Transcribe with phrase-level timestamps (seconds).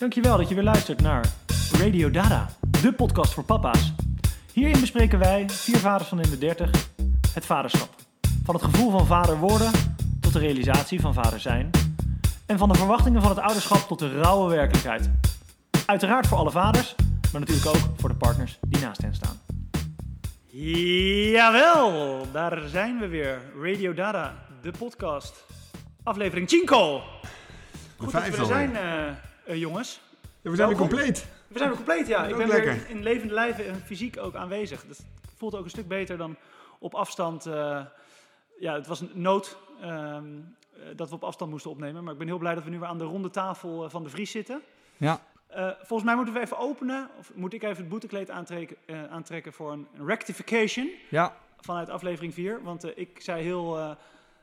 [0.00, 1.32] Dankjewel dat je weer luistert naar
[1.72, 2.48] Radio Dada,
[2.82, 3.92] de podcast voor papa's.
[4.52, 6.70] Hierin bespreken wij, vier vaders van in de 30,
[7.34, 7.94] het vaderschap.
[8.44, 9.72] Van het gevoel van vader worden
[10.20, 11.70] tot de realisatie van vader zijn.
[12.46, 15.10] En van de verwachtingen van het ouderschap tot de rauwe werkelijkheid.
[15.86, 16.94] Uiteraard voor alle vaders,
[17.32, 19.40] maar natuurlijk ook voor de partners die naast hen staan.
[21.32, 23.38] Jawel, daar zijn we weer.
[23.62, 25.44] Radio Dada, de podcast.
[26.02, 26.68] Aflevering 5.
[27.96, 30.00] Goed dat we er zijn, eh, eh, jongens.
[30.40, 31.26] Ja, we zijn weer compleet.
[31.48, 32.26] We zijn weer compleet, ja.
[32.26, 32.72] Ik ben lekker.
[32.72, 34.86] weer in levende lijven en fysiek ook aanwezig.
[34.86, 35.04] Dat
[35.36, 36.36] voelt ook een stuk beter dan
[36.78, 37.46] op afstand.
[37.46, 37.84] eh,
[38.58, 40.24] ja, het was een nood ehm,
[40.72, 42.04] eh, dat we op afstand moesten opnemen.
[42.04, 44.10] Maar ik ben heel blij dat we nu weer aan de ronde tafel van de
[44.10, 44.62] Vries zitten.
[44.96, 45.20] Ja.
[45.78, 47.08] Volgens mij moeten we even openen.
[47.18, 48.76] Of moet ik even het boetekleed aantrekken,
[49.10, 52.62] aantrekken voor een rectification Ja, vanuit aflevering 4.
[52.62, 53.96] Want ik zei heel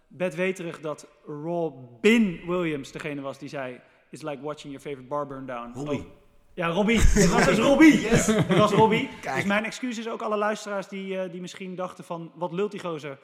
[0.07, 3.79] bedweterig dat Robin Williams degene was die zei...
[4.09, 5.71] It's like watching your favorite bar burn down.
[5.73, 5.97] Robbie.
[5.99, 6.05] Oh,
[6.53, 6.99] Ja, Robbie.
[6.99, 7.97] Het was dus Robbie.
[8.07, 9.09] Het was Robbie.
[9.35, 12.31] Dus mijn excuus is ook alle luisteraars die, eh, die misschien dachten van...
[12.35, 13.17] Wat lult die gozer?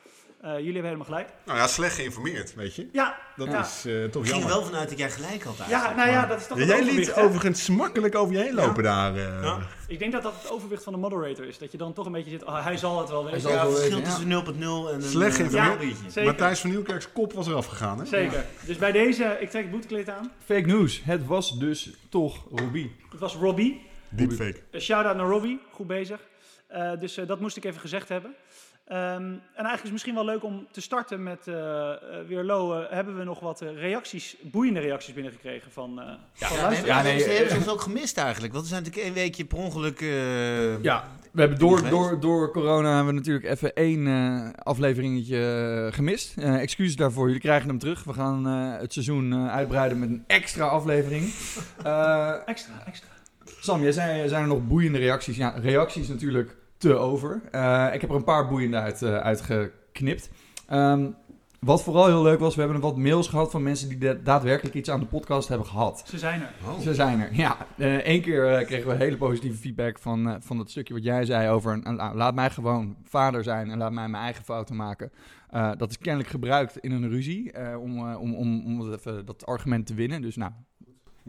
[0.44, 1.30] Eh, jullie hebben helemaal gelijk.
[1.46, 2.90] Nou ja, slecht geïnformeerd, weet je.
[2.92, 3.62] Ja, Dat ja.
[3.62, 4.50] is eh, toch Ik ging er jammer.
[4.50, 7.14] wel vanuit dat jij gelijk had Ja, nou ja, dat is toch Ja, jij liet
[7.14, 9.16] overigens smakkelijk over je heen lopen daar.
[9.16, 9.42] eh.
[9.44, 9.58] Ja.
[9.88, 11.58] Ik denk dat dat het overwicht van de moderator is.
[11.58, 12.44] Dat je dan toch een beetje zit...
[12.44, 13.42] Oh, hij zal het wel weten.
[13.42, 15.98] zal Ja, het verschil tussen 0.0 en een Slecht geïnformeerd.
[16.08, 16.24] Zeker.
[16.24, 18.06] Matthijs van Nieuwkerk's kop was eraf gegaan, hè?
[18.06, 18.46] Zeker.
[18.66, 20.32] Dus bij deze, ik trek het boetekleed aan.
[20.46, 21.02] fake news.
[21.04, 22.96] Het was dus toch Robbie.
[23.12, 23.82] Het was Robbie.
[24.10, 24.62] Deepfake.
[24.80, 26.20] Shout-out naar Robbie, goed bezig.
[26.68, 28.36] Eh, dus eh, dat moest ik even gezegd hebben.
[28.88, 32.44] Ehm, en eigenlijk is het misschien wel leuk om te starten met, eh eh, weer
[32.44, 36.86] Lo, eh, hebben we nog wat reacties, boeiende reacties binnengekregen van, eh van Ja, hebben,
[36.86, 38.54] Ja, nee, ze hebben ze ons ook gemist eigenlijk.
[38.54, 40.02] Want we zijn natuurlijk een weekje per ongeluk...
[40.02, 45.90] eh, Ja, we hebben door, door, door corona hebben we natuurlijk even één eh, afleveringetje
[45.94, 46.38] gemist.
[46.38, 48.04] Eh excuses daarvoor, jullie krijgen hem terug.
[48.04, 51.34] We gaan eh, het seizoen eh, uitbreiden met een extra aflevering.
[51.84, 53.08] Eh, Extra, extra.
[53.60, 55.38] Sam, jij zei, zijn er nog boeiende reacties?
[55.38, 57.42] Ja, reacties natuurlijk te over.
[57.52, 60.30] Eh, ik heb er een paar boeiende uit, eh, uitgeknipt.
[60.68, 61.10] Ehm,
[61.60, 64.76] wat vooral heel leuk was, we hebben wat mails gehad van mensen die da- daadwerkelijk
[64.76, 66.04] iets aan de podcast hebben gehad.
[66.08, 66.52] Ze zijn er.
[66.66, 66.80] Oh.
[66.80, 67.58] Ze zijn er, ja.
[67.78, 71.26] Eén keer eh, kregen we hele positieve feedback van, eh, van dat stukje wat jij
[71.26, 71.80] zei over...
[71.84, 75.12] een- laat mij gewoon vader zijn en laat mij mijn eigen fouten maken.
[75.50, 79.00] Eh, dat is kennelijk gebruikt in een ruzie eh, om, eh, om, om, om dat,
[79.00, 80.22] even, dat argument te winnen.
[80.22, 80.52] Dus nou,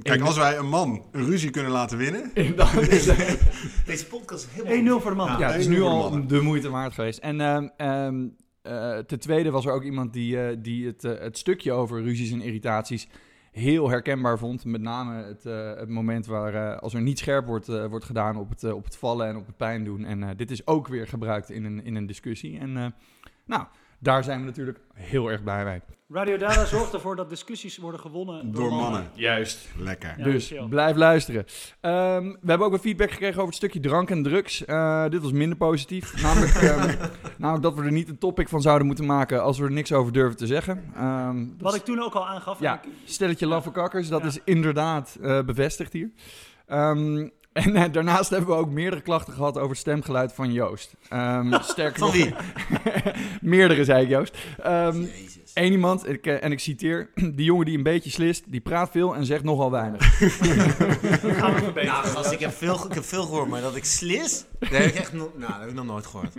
[0.03, 2.31] Kijk, als wij een man een ruzie kunnen laten winnen...
[2.57, 3.05] dat is,
[3.87, 4.99] Deze podcast is helemaal...
[4.99, 5.39] 1-0 voor de man.
[5.39, 7.19] Ja, het is nu de al de moeite waard geweest.
[7.19, 8.27] En ehm, ehm,
[8.63, 12.03] eh, ten tweede was er ook iemand die, eh, die het, eh, het stukje over
[12.03, 13.09] ruzies en irritaties
[13.55, 14.65] heel herkenbaar vond.
[14.65, 18.05] Met name het, eh, het moment waar eh, als er niet scherp wordt, eh, wordt
[18.05, 20.05] gedaan op het, op het vallen en op het pijn doen.
[20.05, 22.59] En eh, dit is ook weer gebruikt in een, in een discussie.
[22.59, 22.87] En eh,
[23.47, 23.67] nou,
[24.05, 25.81] daar zijn we natuurlijk heel erg blij mee.
[26.09, 29.07] Radio Dada zorgt ervoor dat discussies worden gewonnen door, Door mannen.
[29.15, 29.69] Juist.
[29.79, 30.15] Lekker.
[30.19, 30.67] Ja, dus chill.
[30.69, 31.45] blijf luisteren.
[31.81, 34.65] Ehm, we hebben ook wat feedback gekregen over het stukje drank en drugs.
[34.65, 36.23] Eh, dit was minder positief.
[36.23, 36.95] Namelijk, ehm,
[37.39, 39.93] namelijk dat we er niet een topic van zouden moeten maken als we er niks
[39.93, 40.85] over durven te zeggen.
[40.95, 42.57] Ehm, Wat is- ik toen ook al aangaf.
[42.59, 44.27] en Ja, ik- stelletje laffe kakkers, dat Ja.
[44.27, 46.11] is inderdaad eh, bevestigd hier.
[46.67, 50.95] Ehm, en eh, daarnaast hebben we ook meerdere klachten gehad over het stemgeluid van Joost.
[51.09, 52.35] Ehm sterker Van nog- wie?
[53.51, 54.37] meerdere, zei ik Joost.
[54.63, 55.43] Ehm Jezus.
[55.55, 58.91] Eén iemand, ik, eh, en ik citeer, die jongen die een beetje slist, die praat
[58.91, 60.03] veel en zegt nogal weinig.
[61.39, 61.83] gaan we.
[61.85, 64.45] Nou, gast, ik heb, veel, ik heb veel gehoord, maar dat ik slis...
[64.59, 66.33] Dat heb ik echt nog, nou, dat heb ik nog nooit gehoord.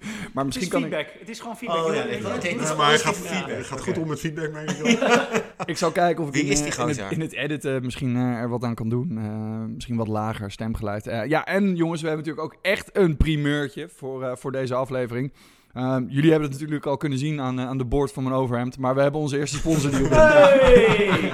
[0.34, 1.18] Maar het is misschien kan ik, feedback.
[1.18, 1.86] Het is gewoon feedback.
[1.86, 3.50] Oh, ja, nee, is maar hij gaat, feedback.
[3.50, 5.26] hij gaat goed om met feedback, merk ik wel.
[5.66, 7.82] ik zal kijken of ik Wie in, is eh, die in, het, in het editen
[7.82, 9.18] misschien eh, er wat aan kan doen.
[9.18, 11.06] Eh, misschien wat lager stemgeluid.
[11.06, 14.74] Eh, ja, en jongens, we hebben natuurlijk ook echt een primeurtje voor, eh, voor deze
[14.74, 15.32] aflevering.
[15.74, 18.34] Ehm, jullie hebben het natuurlijk al kunnen zien aan, eh, aan de board van mijn
[18.34, 18.78] overhemd.
[18.78, 21.30] Maar we hebben onze eerste sponsor die op Hey!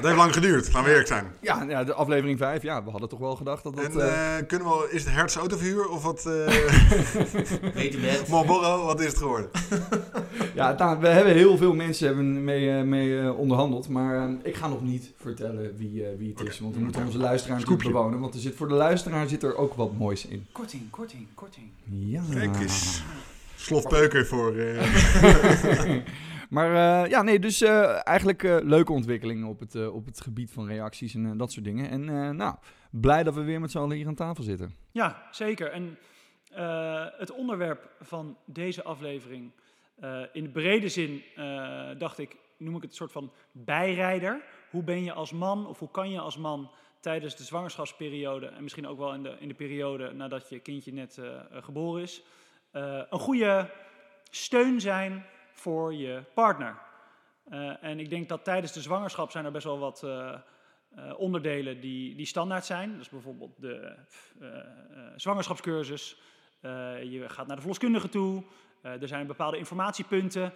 [0.00, 1.26] Het heeft lang geduurd, laten we eerlijk zijn.
[1.40, 2.62] Ja, ja, de aflevering 5.
[2.62, 3.84] Ja, we hadden toch wel gedacht dat dat...
[3.84, 6.26] En eh, eh, kunnen we is het Hertz autoverhuur of wat?
[6.26, 6.32] eh
[7.74, 8.22] Weet je.
[8.30, 9.50] Marlboro, wat is het geworden?
[10.54, 13.88] ja, nou, we hebben heel veel mensen hebben mee, eh, mee onderhandeld.
[13.88, 16.60] Maar ik ga nog niet vertellen wie, wie het is.
[16.60, 17.98] Want we moeten onze luisteraar natuurlijk Scoopje.
[17.98, 18.20] bewonen.
[18.20, 20.46] Want er zit, voor de luisteraar zit er ook wat moois in.
[20.52, 21.66] Korting, korting, korting.
[21.84, 22.22] Ja.
[22.30, 23.02] Kijk eens.
[23.56, 24.54] Slofpeuker voor...
[26.50, 30.50] Maar eh, ja, nee, dus eh, eigenlijk eh, leuke ontwikkelingen op het, op het gebied
[30.50, 31.90] van reacties en dat soort dingen.
[31.90, 32.56] En nou,
[32.90, 34.74] blij dat we weer met z'n allen hier aan tafel zitten.
[34.90, 35.70] Ja, zeker.
[35.70, 35.98] En
[37.18, 39.50] het onderwerp van deze aflevering,
[40.32, 41.22] in de brede zin,
[41.98, 44.42] dacht ik, noem ik het een soort van bijrijder.
[44.70, 46.70] Hoe ben je als man, of hoe kan je als man
[47.00, 50.92] tijdens de zwangerschapsperiode, en misschien ook wel in de, in de periode nadat je kindje
[50.92, 51.20] net
[51.50, 52.22] geboren is,
[52.72, 53.70] een goede
[54.30, 55.24] steun zijn
[55.60, 56.78] voor je partner.
[57.50, 60.34] Eh, en ik denk dat tijdens de zwangerschap zijn er best wel wat eh,
[60.94, 62.98] eh, onderdelen die, die standaard zijn.
[62.98, 63.94] Dus bijvoorbeeld de
[65.16, 66.20] zwangerschapscursus.
[67.02, 68.44] Je gaat naar de verloskundige toe.
[68.82, 70.52] Er zijn bepaalde informatiepunten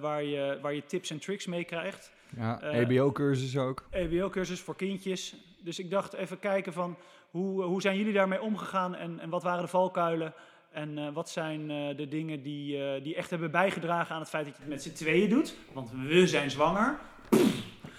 [0.00, 2.12] waar, je, waar je tips en tricks mee krijgt.
[2.36, 3.86] Ja, EBO-cursus ook.
[3.90, 5.34] EBO-cursus voor kindjes.
[5.62, 6.96] Dus ik dacht even kijken van
[7.30, 10.34] hoe, hoe zijn jullie daarmee omgegaan en, en wat waren de valkuilen?
[10.70, 14.30] En eh, wat zijn eh, de dingen die, eh, die echt hebben bijgedragen aan het
[14.30, 15.54] feit dat je het met z'n tweeën doet?
[15.72, 16.98] Want we zijn zwanger.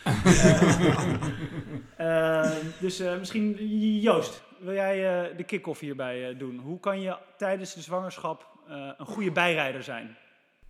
[2.79, 3.55] Dus eh, misschien
[3.99, 6.59] Joost, wil jij eh, de kick-off hierbij eh, doen?
[6.59, 10.17] Hoe kan je tijdens de zwangerschap eh, een goede bijrijder zijn?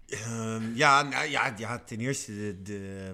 [0.07, 3.11] Ehm, ja, nou, ja, ja, ten eerste, de, de,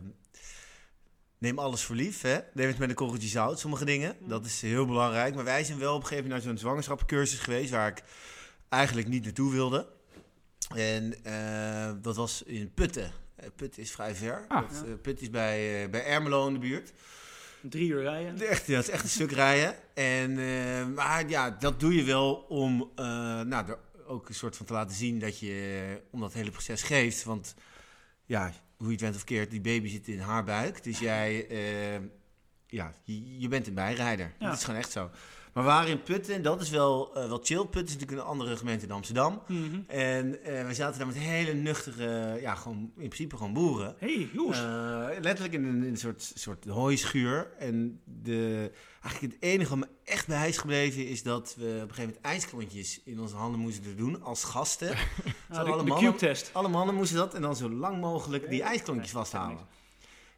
[1.38, 2.22] neem alles voor lief.
[2.22, 2.38] Hè?
[2.54, 4.16] Neem het met een korreltje zout, sommige dingen.
[4.20, 5.36] Dat is heel belangrijk.
[5.36, 7.72] Maar wij zijn wel op een gegeven moment naar zo'n zwangerschapscursus geweest...
[7.72, 8.04] waar ik
[8.76, 9.88] eigenlijk niet naartoe wilde.
[10.76, 13.12] En eh, dat was in Putten.
[13.36, 14.46] Eh, Putten is vrij ver.
[14.48, 14.70] Ah.
[14.70, 16.94] dat, eh, Putten is bij, eh, bij Ermelo in de buurt.
[17.62, 18.48] Drie uur rijden.
[18.48, 19.76] Echt, ja, dat is echt een stuk rijden.
[19.94, 23.06] En, eh, maar ja, dat doe je wel om eh,
[23.42, 23.78] nou, er
[24.08, 27.24] ook een soort van te laten zien dat je om dat hele proces geeft.
[27.24, 27.56] Want
[28.26, 30.84] ja, hoe je het went of keert, die baby zit in haar buik.
[30.84, 31.48] Dus jij,
[32.68, 34.34] ja, je, je bent een bijrijder.
[34.40, 34.48] Ja.
[34.48, 35.10] Dat is gewoon echt zo.
[35.56, 37.62] Maar we waren in Putten, en dat is wel, eh, wel chill.
[37.64, 39.42] Putten is natuurlijk een andere gemeente in Amsterdam.
[39.48, 39.80] Mhm.
[39.88, 43.96] En eh, we zaten daar met hele nuchtere, ja, gewoon in principe gewoon boeren.
[43.98, 44.60] Hey, Joost.
[44.60, 47.48] Eh, letterlijk in een, in een soort, soort hooischuur.
[47.60, 48.72] En de,
[49.02, 51.08] eigenlijk het enige wat me echt bij is gebleven...
[51.08, 54.90] is dat we op een gegeven moment ijsklontjes in onze handen moesten doen als gasten.
[55.50, 56.50] Ah, Zo de, alle, de mannen, Cube-test.
[56.54, 59.58] alle mannen moesten dat en dan zo lang mogelijk die ijsklontjes vasthouden.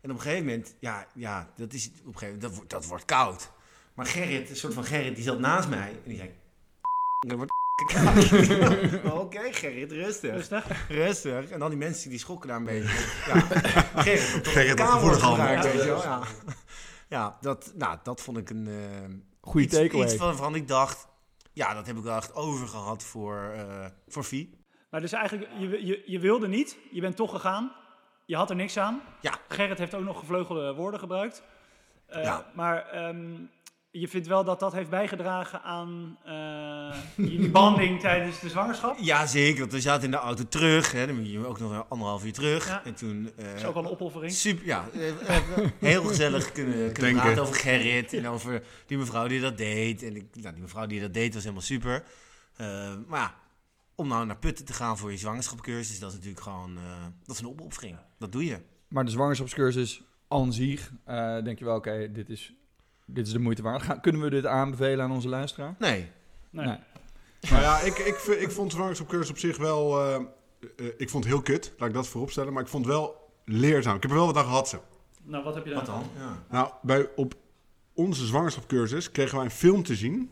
[0.02, 2.70] En op een gegeven moment, ja, ja dat, is, op een gegeven moment dat, wordt-
[2.70, 3.52] dat wordt koud.
[3.98, 5.90] Maar Gerrit, een soort van Gerrit, die zat naast mij.
[5.90, 6.32] En die zei...
[7.28, 7.52] Dat wordt
[7.94, 9.12] koud.
[9.24, 10.32] Oké, Gerrit, rustig.
[10.34, 10.88] Rustig.
[10.90, 11.50] Rustig.
[11.50, 12.88] En dan die mensen die schrokken daar een beetje.
[13.34, 13.40] Ja,
[14.02, 15.96] Gerrit, Gerrit had gevoelig gebruikt, weet je wel.
[15.96, 16.22] dat Ja,
[17.10, 18.68] ja dat, nou, dat vond ik een...
[18.68, 20.06] eh, Goeie iets, takeaway.
[20.08, 21.08] iets van, van ik dacht...
[21.54, 24.58] Ja, dat heb ik wel echt over gehad voor, eh voor Vie.
[24.90, 27.72] Maar dus eigenlijk, je, je, je wilde niet, je bent toch gegaan.
[28.26, 29.02] Je had er niks aan.
[29.22, 29.34] Ja.
[29.48, 31.44] Gerrit heeft ook nog gevleugelde woorden gebruikt.
[32.08, 32.52] Eh, Ja.
[32.56, 33.36] Maar ehm,
[34.00, 36.98] je vindt wel dat dat heeft bijgedragen aan eh
[37.32, 38.98] jullie banding tijdens de zwangerschap?
[39.00, 39.60] Ja, zeker.
[39.60, 40.92] Want we zaten in de auto terug.
[40.92, 42.68] Hè, dan moet je ook nog anderhalf uur terug.
[42.68, 42.84] Ja.
[42.86, 43.32] En toen...
[43.38, 44.32] eh, Dat is ook al een opoffering.
[44.34, 44.90] Super, ja.
[44.94, 45.40] eh,
[45.80, 50.04] heel gezellig kunnen, kunnen praten over Gerrit en over die mevrouw die dat deed.
[50.04, 52.04] En ik, nou, die mevrouw die dat deed was helemaal super.
[53.08, 53.36] Maar ja,
[53.96, 56.84] om nou naar Putten te gaan voor je zwangerschapscursus, dat is natuurlijk gewoon, eh,
[57.26, 57.98] dat is een opoffering.
[58.20, 58.58] Dat doe je.
[58.88, 62.54] Maar de zwangerschapscursus aan zich, eh, denk je wel, oké, dit, is,
[63.10, 63.82] dit is de moeite waard.
[63.82, 65.76] Gaan, kunnen we dit aanbevelen aan onze luisteraar?
[65.80, 66.08] Nee.
[66.50, 66.66] Nee.
[66.66, 66.78] Nee.
[67.50, 70.00] Nou ja, ik, ik, ik vond zwangerschapscursus op zich wel...
[70.00, 72.54] eh, eh, ik vond het heel kut, laat ik dat vooropstellen.
[72.54, 73.96] Maar ik vond het wel leerzaam.
[73.96, 74.84] Ik heb er wel wat aan gehad zo.
[75.24, 75.80] Nou, wat heb je daar?
[75.86, 76.04] Wat dan?
[76.18, 76.44] Ja.
[76.50, 77.34] Nou, bij, op
[77.94, 80.32] onze zwangerschapscursus kregen wij een film te zien.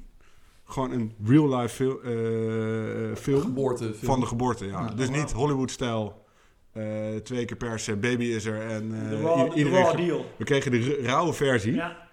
[0.63, 3.42] Gewoon een real-life fil- eh, film.
[3.42, 3.94] Geboorte.
[4.04, 4.80] Van de geboorte, ja.
[4.80, 4.88] Ja.
[4.94, 6.25] dus niet Hollywood-stijl.
[6.71, 9.80] eh, twee keer per se, baby is er en eh, De raw, iedereen...
[9.81, 10.25] raw ge- deal.
[10.38, 11.74] We kregen de rauwe versie.
[11.74, 12.04] Ja.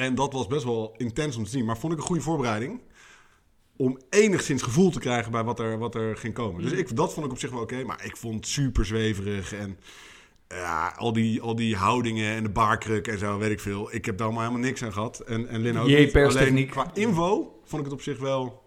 [0.00, 1.64] En dat was best wel intens om te zien.
[1.64, 2.80] Maar vond ik een goede voorbereiding.
[3.76, 6.62] Om enigszins gevoel te krijgen bij wat er, wat er ging komen.
[6.62, 7.84] Dus ik, dat vond ik op zich wel oké.
[7.84, 9.52] maar ik vond het super zweverig.
[9.52, 9.78] En
[10.48, 13.94] ja, al, die, al die houdingen en de baarkruk en zo, weet ik veel.
[13.94, 15.20] Ik heb daar allemaal helemaal niks aan gehad.
[15.20, 15.84] En, en Lin ook.
[15.84, 16.10] Alleen
[16.66, 18.66] qua info vond ik het op zich wel...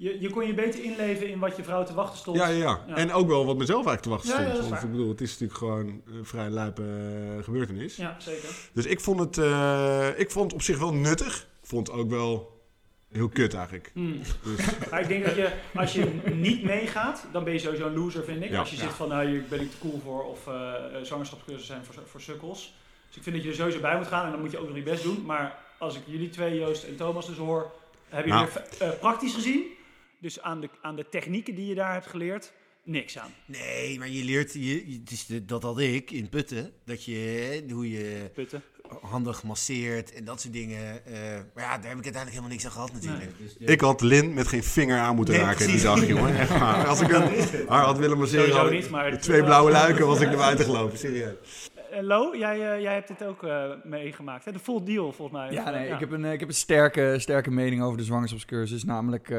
[0.00, 2.36] Je, je kon je beter inleven in wat je vrouw te wachten stond.
[2.36, 2.84] Ja, ja, ja.
[2.86, 2.96] Ja.
[2.96, 4.46] En ook wel wat mezelf eigenlijk te wachten stond.
[4.46, 7.96] dat is Want ik bedoel, het is natuurlijk gewoon een vrij lijpe eh, gebeurtenis.
[7.96, 8.48] Ja, zeker.
[8.72, 11.36] Dus ik vond, het, eh, ik vond het op zich wel nuttig.
[11.62, 12.60] Ik vond het ook wel
[13.08, 13.90] heel kut eigenlijk.
[13.94, 14.20] Hmm.
[14.42, 17.94] Dus, Maar ik denk dat je, als je niet meegaat, dan ben je sowieso een
[17.94, 18.50] loser, vind ik.
[18.50, 18.58] Ja.
[18.58, 21.84] als je zit van, nou, hier ben ik te cool voor, of eh zwangerschapscursussen zijn
[21.84, 22.74] voor, voor sukkels.
[23.06, 24.66] Dus ik vind dat je er sowieso bij moet gaan en dan moet je ook
[24.66, 25.22] nog je best doen.
[25.26, 27.72] Maar als ik jullie twee, Joost en Thomas, dus hoor,
[28.08, 28.48] heb je Nou.
[28.78, 29.78] weer praktisch gezien.
[30.20, 32.52] Dus aan de, aan de technieken die je daar hebt geleerd,
[32.84, 33.30] niks aan.
[33.46, 37.64] Nee, maar je leert, je, het is de- dat had ik in Putten, dat je,
[37.70, 38.62] hoe je Putten.
[39.00, 41.04] handig masseert en dat soort dingen.
[41.06, 41.12] eh,
[41.54, 43.38] maar ja, daar heb ik uiteindelijk helemaal niks aan gehad natuurlijk.
[43.38, 43.66] Dus, ja.
[43.66, 45.82] ik had Lin met geen vinger aan moeten Nee, raken die precies.
[46.00, 46.38] dag, jongen.
[46.38, 46.86] Echt.
[46.86, 49.20] Als ik een haar had willen masseren, niet, maar...
[49.20, 50.98] twee blauwe luiken was ik naar buiten gelopen.
[50.98, 51.69] Serieus.
[51.90, 54.44] Eh, Lo, jij, eh, jij hebt dit ook eh, meegemaakt.
[54.44, 54.52] Hè?
[54.52, 55.50] De full deal, volgens mij.
[55.52, 58.84] Ja, nee, Ik, heb een, ik heb een sterke, sterke mening over de zwangerschapscursus.
[58.84, 59.36] Namelijk, eh,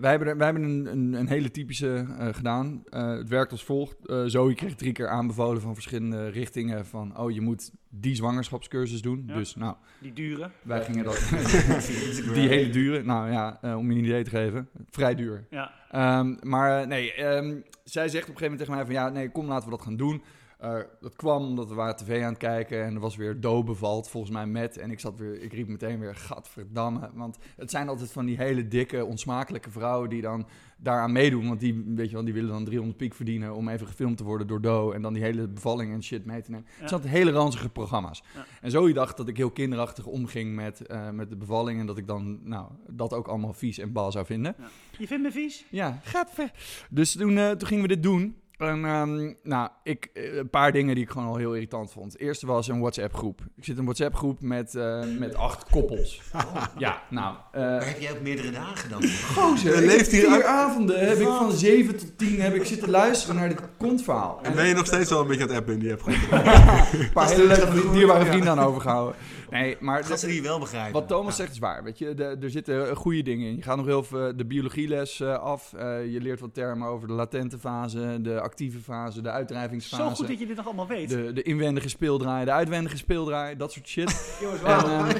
[0.00, 2.82] wij hebben, er- wij hebben een, een, een hele typische eh, gedaan.
[2.88, 4.06] Eh, het werkt als volgt.
[4.06, 7.18] Eh Zoe kreeg drie keer aanbevolen van verschillende richtingen van...
[7.18, 9.24] oh, je moet die zwangerschapscursus doen.
[9.26, 9.34] Ja.
[9.34, 10.50] Dus nou, Die dure.
[10.62, 11.30] wij gingen dat...
[12.34, 13.02] die hele dure.
[13.02, 14.68] Nou ja, eh, om je een idee te geven.
[14.90, 15.44] Vrij duur.
[15.50, 15.70] Ja.
[15.90, 18.94] Ehm, maar nee, ehm, zij zegt op een gegeven moment tegen mij van...
[18.94, 20.22] ja, nee, kom, laten we dat gaan doen.
[20.56, 23.62] Eh, dat kwam omdat we waren tv aan het kijken en er was weer Do
[23.62, 24.76] bevalt, volgens mij met.
[24.76, 27.10] En ik zat weer, ik riep meteen weer, gadverdamme.
[27.14, 30.46] Want het zijn altijd van die hele dikke, onsmakelijke vrouwen die dan
[30.76, 31.48] daaraan meedoen.
[31.48, 34.24] Want die, weet je wel, die willen dan 300 piek verdienen om even gefilmd te
[34.24, 34.92] worden door Do.
[34.92, 36.66] En dan die hele bevalling en shit mee te nemen.
[36.68, 38.22] Het zijn hele ranzige programma's.
[38.34, 38.46] Ja.
[38.60, 41.80] En zo je dacht dat ik heel kinderachtig omging met, eh, met de bevalling.
[41.80, 44.56] En dat ik dan, nou, dat ook allemaal vies en bal zou vinden.
[44.98, 45.64] Je vindt me vies?
[45.70, 46.50] Ja, gaat ver.
[46.90, 48.36] Dus toen, eh, toen gingen we dit doen.
[48.58, 52.12] En ehm, nou, ik, eh, een paar dingen die ik gewoon al heel irritant vond.
[52.12, 53.40] Het eerste was een WhatsApp-groep.
[53.56, 56.22] Ik zit in een WhatsApp-groep met, eh, met acht koppels.
[56.78, 57.34] ja, nou...
[57.52, 59.02] eh, Maar heb jij ook meerdere dagen dan?
[59.36, 62.90] Gozer, Er leeft hier vier avonden heb ik van 7 tot 10 heb ik zitten
[62.90, 64.38] luisteren naar dit kontverhaal.
[64.42, 66.06] En ben je nog steeds wel een beetje aan het appen in die app?
[66.06, 69.16] een paar hele leuke dierbare vrienden aan overgehouden.
[69.50, 70.92] Nee, maar Gasten die wel begrijpen.
[70.92, 71.84] wat Thomas zegt is waar.
[71.84, 73.56] Weet je, de- er zitten eh, goede dingen in.
[73.56, 75.72] Je gaat nog heel veel de biologieles eh, af.
[75.72, 80.14] Eh, je leert wat termen over de latente fase, de actieve fase, de Zo uitdrijvingsfase.
[80.16, 81.08] goed dat je dit nog allemaal weet.
[81.08, 84.36] De, de inwendige speeldraai, de uitwendige speeldraai, dat soort shit.
[84.42, 85.06] Jongens, En, waarom?
[85.06, 85.16] ehm,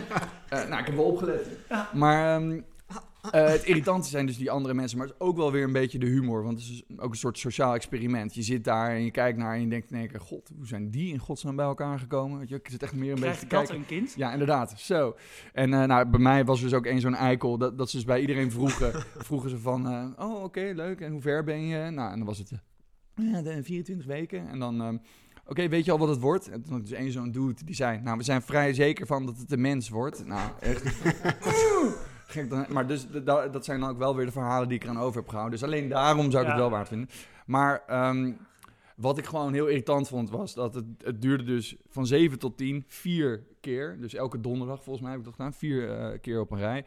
[0.49, 1.47] eh, nou, ik heb wel opgelet.
[1.92, 2.61] Maar ehm,
[3.30, 4.99] eh, het irritante zijn dus die andere mensen.
[4.99, 6.42] Maar het is ook wel weer een beetje de humor.
[6.42, 8.35] Want het is dus ook een soort sociaal experiment.
[8.35, 9.90] Je zit daar en je kijkt naar en je denkt...
[9.90, 12.38] Nee, god, hoe zijn die in godsnaam bij elkaar gekomen?
[12.38, 13.75] Weet je, ik zit echt meer een beetje te kijken.
[13.75, 14.14] een kind?
[14.16, 14.75] Ja, inderdaad.
[14.80, 15.16] Zo.
[15.52, 17.59] En eh, nou, bij mij was dus ook één zo'n eikel.
[17.59, 18.92] Dat, dat ze dus bij iedereen vroegen.
[19.28, 19.88] vroegen ze van...
[19.88, 21.00] eh, oh, oké, leuk.
[21.00, 21.90] En hoe ver ben je?
[21.90, 22.50] Nou, en dan was het...
[23.14, 24.49] ja, de 24 weken.
[24.49, 24.80] En dan...
[24.80, 24.97] ehm,
[25.49, 26.49] Oké, weet je al wat het wordt?
[26.49, 28.00] En toen had dus één zo'n dude die zei...
[28.00, 30.26] Nou, we zijn vrij zeker van dat het een mens wordt.
[30.26, 30.83] Nou, echt...
[32.37, 33.07] Gek dan, maar dus
[33.52, 35.59] dat zijn dan ook wel weer de verhalen die ik eraan over heb gehouden.
[35.59, 36.55] Dus alleen daarom zou ik Ja.
[36.55, 37.09] het wel waard vinden.
[37.47, 38.33] Maar ehm,
[38.97, 42.57] wat ik gewoon heel irritant vond, was dat het, het duurde dus van 7 tot
[42.57, 43.97] 10, vier keer.
[44.00, 45.52] Dus elke donderdag volgens mij heb ik dat gedaan.
[45.55, 46.85] Vier eh, keer op een rij.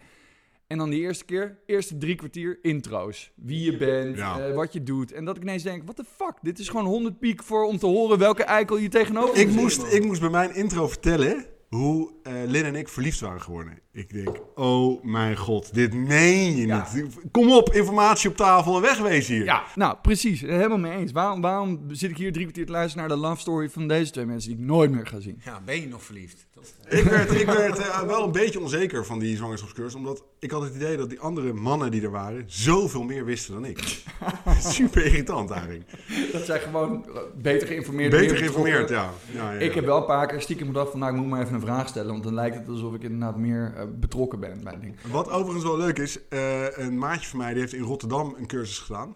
[0.67, 3.31] En dan die eerste keer, eerste drie kwartier intro's.
[3.35, 4.39] Wie je bent, Ja.
[4.39, 5.11] eh, wat je doet.
[5.11, 6.33] En dat ik ineens denk, what the fuck?
[6.41, 9.55] Dit is gewoon 100 piek voor om te horen welke eikel je tegenover Ik zit.
[9.61, 13.79] moest, ik moest bij mijn intro vertellen hoe eh Lin en ik verliefd waren geworden.
[13.91, 16.87] Ik denk, oh mijn god, dit meen je Ja.
[16.93, 17.17] niet.
[17.31, 19.43] Kom op, informatie op tafel en wegwezen hier.
[19.43, 20.41] Ja, nou precies.
[20.41, 21.11] Helemaal mee eens.
[21.11, 24.11] Waarom, waarom zit ik hier drie kwartier te luisteren naar de love story van deze
[24.11, 25.41] twee mensen die ik nooit meer ga zien?
[25.45, 26.47] Ja, ben je nog verliefd?
[26.53, 26.73] Dat...
[26.99, 29.95] Ik werd, ik werd eh, wel een beetje onzeker van die zwangerschapscursus.
[29.95, 32.43] Omdat ik had het idee dat die andere mannen die er waren...
[32.47, 34.03] zoveel meer wisten dan ik.
[34.59, 35.83] Super irritant eigenlijk.
[36.31, 39.09] Dat zij gewoon eh, beter geïnformeerd Beter meer geïnformeerd, ja.
[39.33, 41.41] ja, ja, Ik heb wel een paar keer stiekem bedacht van, nou, ik moet maar
[41.41, 42.11] even een vraag stellen.
[42.11, 44.95] Want dan lijkt het alsof ik inderdaad meer betrokken ben bij het ding.
[45.11, 48.47] Wat overigens wel leuk is, eh, een maatje van mij die heeft in Rotterdam een
[48.47, 49.15] cursus gedaan.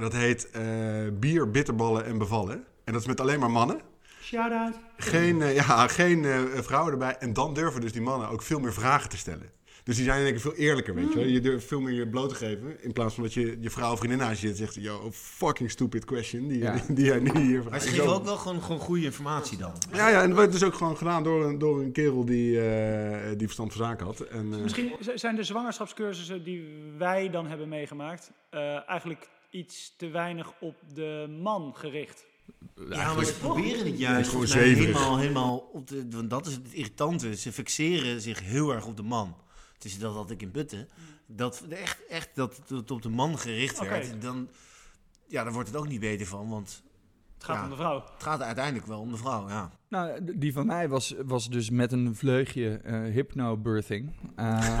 [0.00, 0.62] Dat heet eh,
[1.12, 2.64] bier, bitterballen en bevallen.
[2.84, 3.80] En dat is met alleen maar mannen.
[4.22, 4.74] Shout-out.
[4.96, 7.16] Geen, eh, ja, geen eh, vrouwen erbij.
[7.18, 9.50] En dan durven dus die mannen ook veel meer vragen te stellen.
[9.86, 11.28] Dus die zijn denk ik veel eerlijker, weet je wel.
[11.28, 12.82] Je durft veel meer je bloot te geven.
[12.82, 14.74] In plaats van dat je je vrouw of vriendin naast je zit en zegt...
[14.84, 16.72] Yo, fucking stupid question die, Ja.
[16.86, 17.82] die, die jij nu hier Maar vraagt.
[17.82, 19.72] ze geven ook wel gewoon, gewoon goede informatie dan.
[19.92, 22.60] Ja, ja, en dat werd dus ook gewoon gedaan door een, door een kerel die,
[22.60, 24.20] eh, die verstand van zaken had.
[24.20, 26.64] En, eh, Misschien zijn de zwangerschapscursussen die
[26.98, 28.30] wij dan hebben meegemaakt...
[28.50, 32.24] eh, eigenlijk iets te weinig op de man gericht.
[32.90, 36.06] Ja, maar ze proberen het juist helemaal, helemaal op de...
[36.10, 37.36] Want dat is het irritante.
[37.36, 39.36] Ze fixeren zich heel erg op de man.
[39.76, 40.88] Het is dat dat ik in Putten.
[41.26, 44.22] Dat echt, echt dat het op de man gericht werd.
[44.22, 44.48] Dan,
[45.26, 46.48] ja, daar wordt het ook niet beter van.
[46.48, 46.82] Want
[47.36, 47.62] Het gaat Ja.
[47.64, 47.94] om de vrouw.
[48.14, 49.70] het gaat uiteindelijk wel om de vrouw, ja.
[49.88, 54.12] Nou, die van mij was, was dus met een vleugje eh hypnobirthing.
[54.36, 54.80] Eh,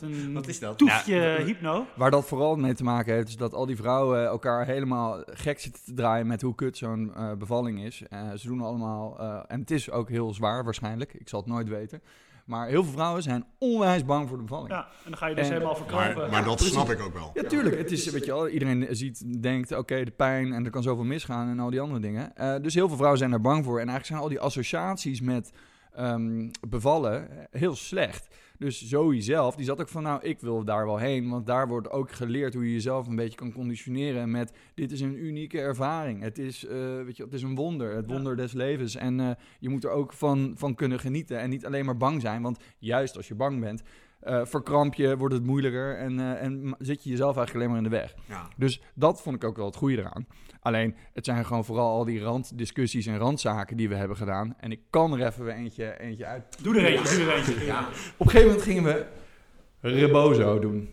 [0.00, 0.78] nou, Wat is dat?
[0.78, 1.86] toefje hypno.
[1.96, 5.60] Waar dat vooral mee te maken heeft, is dat al die vrouwen elkaar helemaal gek
[5.60, 8.02] zitten te draaien met hoe kut zo'n eh, bevalling is.
[8.10, 11.48] Eh, ze doen allemaal, eh, en het is ook heel zwaar waarschijnlijk, ik zal het
[11.48, 12.02] nooit weten.
[12.44, 14.68] Maar heel veel vrouwen zijn onwijs bang voor de bevalling.
[14.70, 16.16] Ja, en dan ga je dus En- helemaal verkrampen.
[16.16, 17.30] maar, maar dat snap ik ook wel.
[17.34, 17.76] Ja, tuurlijk.
[17.78, 21.04] Het is, weet je wel, iedereen ziet, denkt, oké, de pijn en er kan zoveel
[21.04, 22.36] misgaan en al die andere dingen.
[22.36, 23.80] Eh, dus heel veel vrouwen zijn daar bang voor.
[23.80, 25.52] En eigenlijk zijn al die associaties met
[25.94, 28.28] ehm, bevallen heel slecht.
[28.64, 31.28] Dus Zoe zelf, die zat ook van, nou, ik wil daar wel heen.
[31.28, 35.00] Want daar wordt ook geleerd hoe je jezelf een beetje kan conditioneren met, dit is
[35.00, 36.22] een unieke ervaring.
[36.22, 38.14] Het is, eh, weet je, het is een wonder, het Ja.
[38.14, 38.94] wonder des levens.
[38.96, 42.20] En eh, je moet er ook van, van kunnen genieten en niet alleen maar bang
[42.20, 42.42] zijn.
[42.42, 43.82] Want juist als je bang bent,
[44.24, 47.84] eh, verkramp je, wordt het moeilijker en, eh, en zit je jezelf eigenlijk alleen maar
[47.84, 48.14] in de weg.
[48.28, 48.48] ja.
[48.56, 50.26] Dus dat vond ik ook wel het goede eraan.
[50.60, 54.54] Alleen, het zijn gewoon vooral al die randdiscussies en randzaken die we hebben gedaan.
[54.60, 56.58] En ik kan er even weer eentje, eentje uit.
[56.62, 57.52] Doe er eentje, doe er eentje.
[57.52, 59.04] Op een gegeven moment gingen we
[59.80, 60.90] Rebozo doen.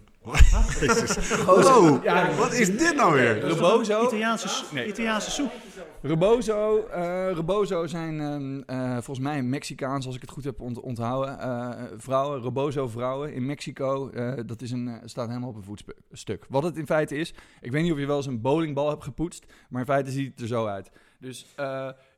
[1.45, 3.39] Wow, Ja, wat is dit nou weer?
[3.39, 4.05] Rebozo?
[4.05, 4.87] Italiaanse, Nee.
[4.87, 5.51] Italiaanse soep.
[6.01, 10.79] Rebozo, eh, Rebozo zijn ehm, eh, volgens mij Mexicaans, als ik het goed heb ont-
[10.79, 11.39] onthouden.
[11.39, 14.09] eh, vrouwen, Rebozo vrouwen in Mexico.
[14.45, 16.45] dat is een, staat helemaal op een voetstuk.
[16.49, 19.03] Wat het in feite is, ik weet niet of je wel eens een bowlingbal hebt
[19.03, 20.91] gepoetst, maar in feite ziet het er zo uit.
[21.19, 21.55] Dus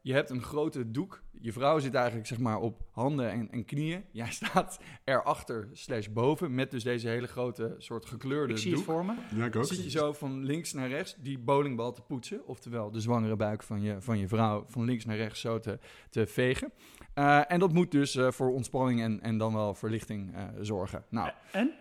[0.03, 1.21] je hebt een grote doek.
[1.39, 4.03] Je vrouw zit eigenlijk zeg maar op handen en, en knieën.
[4.11, 8.79] Jij staat erachter slash boven met dus deze hele grote soort gekleurde Ik zie het
[8.85, 8.89] doek.
[8.89, 9.13] voor me.
[9.35, 9.65] Ja, ik ook.
[9.65, 12.47] Zit je zo van links naar rechts die bowlingbal te poetsen.
[12.47, 15.79] Oftewel de zwangere buik van je, van je vrouw van links naar rechts zo te,
[16.09, 16.71] te vegen.
[17.13, 21.03] Eh, en dat moet dus eh, voor ontspanning en, en dan wel verlichting eh, zorgen.
[21.09, 21.71] Nou, En?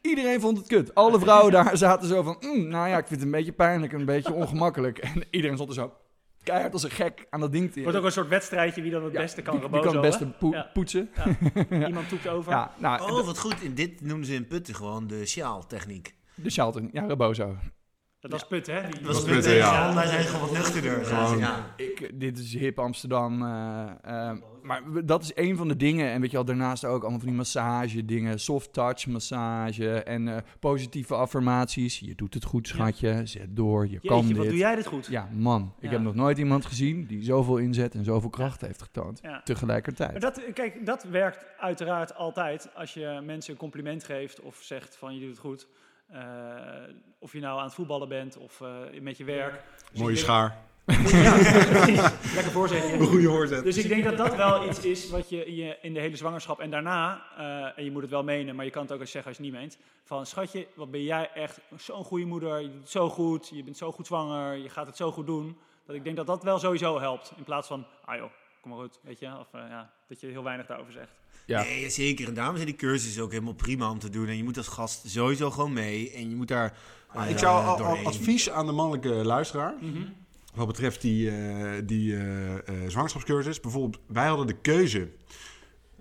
[0.00, 0.94] Iedereen vond het kut.
[0.94, 3.92] Alle vrouwen daar zaten zo van, "Mm, nou ja, ik vind het een beetje pijnlijk,
[3.92, 4.98] een beetje ongemakkelijk.
[4.98, 5.92] En iedereen stond er zo
[6.42, 7.74] keihard als een gek aan dat ding te...
[7.74, 10.02] Het wordt ook een soort wedstrijdje wie dan het Ja, beste kan rebozo, kan het
[10.02, 10.30] beste hè?
[10.30, 10.70] poe- Ja.
[10.72, 11.10] poetsen.
[11.86, 12.52] Iemand toekt over.
[12.52, 13.62] Ja, nou, Oh, wat goed.
[13.62, 16.14] In dit noemen ze in Putten gewoon de sjaaltechniek.
[16.34, 17.56] de Charlton, ja, rebozo.
[18.22, 18.80] Dat was put, hè?
[18.90, 19.72] Die, Dat was Putten, ja.
[19.88, 19.94] ja.
[19.94, 21.04] Wij zijn gewoon wat nuchterder.
[21.04, 21.74] Gewoon- Ja.
[21.76, 23.42] Ik, dit is hip Amsterdam.
[23.42, 26.10] eh, eh, maar dat is een van de dingen.
[26.10, 28.40] En weet je wel, daarnaast ook allemaal van die massage dingen.
[28.40, 31.98] Soft touch massage en eh, positieve affirmaties.
[31.98, 33.20] Je doet het goed, schatje.
[33.26, 34.36] Zet door, je kan Jeetje, dit.
[34.36, 35.06] wat doe jij dit goed?
[35.06, 35.74] Ja, man.
[35.80, 39.20] Ik heb nog nooit iemand gezien die zoveel inzet en zoveel kracht heeft getoond.
[39.44, 40.10] Tegelijkertijd.
[40.10, 44.96] Maar dat, kijk, dat werkt uiteraard altijd als je mensen een compliment geeft of zegt
[44.96, 45.66] van je doet het goed.
[46.12, 46.20] Eh,
[47.18, 49.62] of je nou aan het voetballen bent of eh, met je werk.
[49.90, 50.56] Dus Mooie denk- schaar.
[50.86, 51.36] Ja.
[52.34, 52.92] Lekker voorzetje.
[52.92, 53.64] Een goede hoorzet.
[53.64, 56.60] Dus ik denk dat dat wel iets is wat je, je in de hele zwangerschap
[56.60, 59.10] en daarna, eh, en je moet het wel menen, maar je kan het ook eens
[59.10, 62.60] zeggen als je het niet meent, van schatje, wat ben jij echt zo'n goede moeder,
[62.60, 65.26] je doet het zo goed, je bent zo goed zwanger, je gaat het zo goed
[65.26, 65.56] doen.
[65.86, 68.30] Dat ik denk dat dat wel sowieso helpt, in plaats van, ah joh,
[68.62, 71.10] kom maar goed, weet je, of eh, ja, dat je heel weinig daarover zegt.
[71.46, 71.62] Ja.
[71.62, 72.28] Nee, zeker.
[72.28, 74.28] En daarom zijn die cursussen ook helemaal prima om te doen.
[74.28, 76.10] En je moet als gast sowieso gewoon mee.
[76.12, 76.76] En je moet daar
[77.06, 79.74] Ah, eh, ik zou al- advies aan de mannelijke luisteraar.
[80.54, 83.60] Wat betreft die, eh, die eh, eh, zwangerschapscursus.
[83.60, 85.08] Bijvoorbeeld, wij hadden de keuze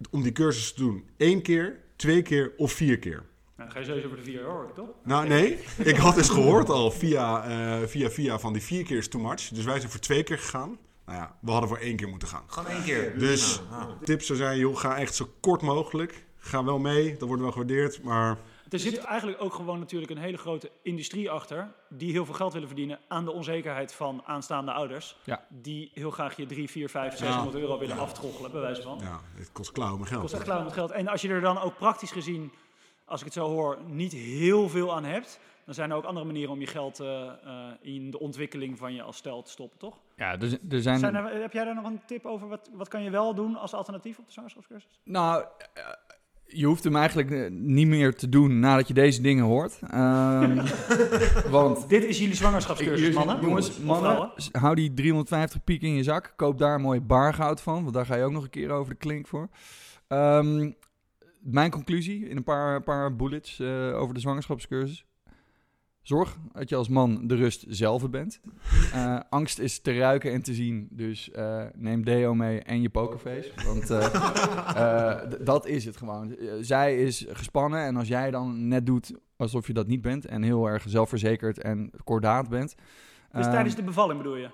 [0.09, 3.15] om die cursus te doen één keer, twee keer of vier keer.
[3.15, 3.23] Nou,
[3.55, 4.87] dan ga je sowieso voor de vier hoor, toch?
[5.03, 5.57] Nou, nee.
[5.77, 9.21] Ik had dus gehoord al via, eh, via, via van die vier keer is too
[9.21, 9.47] much.
[9.49, 10.77] Dus wij zijn voor twee keer gegaan.
[11.05, 12.43] Nou ja, we hadden voor één keer moeten gaan.
[12.47, 13.19] Gewoon één keer.
[13.19, 14.03] Dus Nou, nou.
[14.03, 16.25] tip zou zijn, joh, ga echt zo kort mogelijk.
[16.37, 18.03] Ga wel mee, dat wordt wel gewaardeerd.
[18.03, 18.37] Maar
[18.69, 22.53] Er zit eigenlijk ook gewoon natuurlijk een hele grote industrie achter, die heel veel geld
[22.53, 25.17] willen verdienen aan de onzekerheid van aanstaande ouders.
[25.23, 25.45] Ja.
[25.49, 28.99] Die heel graag je 3, 4, 5, 600 euro willen aftroggelen, bij wijze van.
[29.01, 30.21] ja, het kost klauwen met geld.
[30.21, 30.91] kost echt klauwen met geld.
[30.91, 32.51] En als je er dan ook praktisch gezien,
[33.05, 36.25] als ik het zo hoor, niet heel veel aan hebt, dan zijn er ook andere
[36.25, 39.79] manieren om je geld eh, eh, in de ontwikkeling van je als stel te stoppen,
[39.79, 39.97] toch?
[40.21, 40.99] Ja, er, er zijn...
[40.99, 42.47] Zijn er, heb jij daar nog een tip over?
[42.47, 45.01] Wat, wat kan je wel doen als alternatief op de zwangerschapscursus?
[45.03, 45.83] Nou, eh,
[46.45, 49.79] je hoeft hem eigenlijk eh, niet meer te doen nadat je deze dingen hoort.
[49.89, 50.65] Ehm,
[51.49, 53.41] want Dit is jullie zwangerschapscursus, mannen.
[53.41, 56.33] Jongens, mannen, hou die 350 piek in je zak.
[56.35, 58.91] Koop daar een mooi bargoud van, want daar ga je ook nog een keer over
[58.91, 59.49] de klink voor.
[60.07, 60.71] Ehm,
[61.39, 65.05] mijn conclusie in een paar, paar bullets eh, over de zwangerschapscursus.
[66.01, 68.41] Zorg dat je als man de rust zelf bent.
[68.93, 72.89] Eh, angst is te ruiken en te zien, dus eh, neem deo mee en je
[72.89, 73.51] pokerface.
[73.65, 74.05] Want eh,
[74.75, 76.35] eh, dat is het gewoon.
[76.61, 80.25] Zij is gespannen en als jij dan net doet alsof je dat niet bent...
[80.25, 82.75] en heel erg zelfverzekerd en kordaat bent...
[83.31, 84.49] Dus ehm, tijdens de bevalling bedoel je?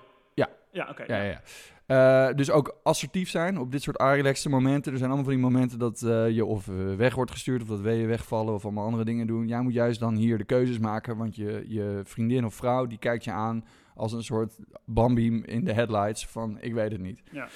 [0.78, 0.88] Ja.
[0.90, 1.04] Oké.
[1.06, 1.40] ja, ja, ja.
[1.88, 4.92] Eh, dus ook assertief zijn op dit soort relaxte momenten.
[4.92, 7.62] Er zijn allemaal van die momenten dat eh, je of eh, weg wordt gestuurd...
[7.62, 9.46] of dat weeën wegvallen of allemaal andere dingen doen.
[9.46, 11.16] Jij moet juist dan hier de keuzes maken...
[11.16, 13.64] want je, je vriendin of vrouw die kijkt je aan
[13.94, 17.22] als een soort bambi in de headlights van ik weet het niet.
[17.30, 17.48] Ja.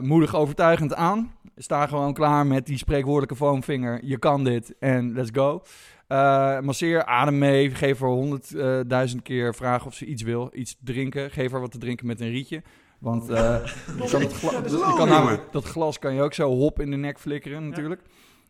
[0.00, 1.34] Moedig overtuigend aan.
[1.56, 4.04] Sta gewoon klaar met die spreekwoordelijke foamvinger.
[4.04, 5.62] Je kan dit en let's go.
[6.10, 7.70] Eh, masseer, adem mee.
[7.70, 10.50] Geef haar honderdduizend keer vragen of ze iets wil.
[10.52, 11.30] Iets drinken.
[11.30, 12.62] Geef haar wat te drinken met een rietje.
[12.98, 13.56] Want eh,
[14.02, 15.40] je kan het gla- Ja, dat je kan jongen.
[15.50, 18.00] dat glas kan je ook zo hop in de nek flikkeren natuurlijk.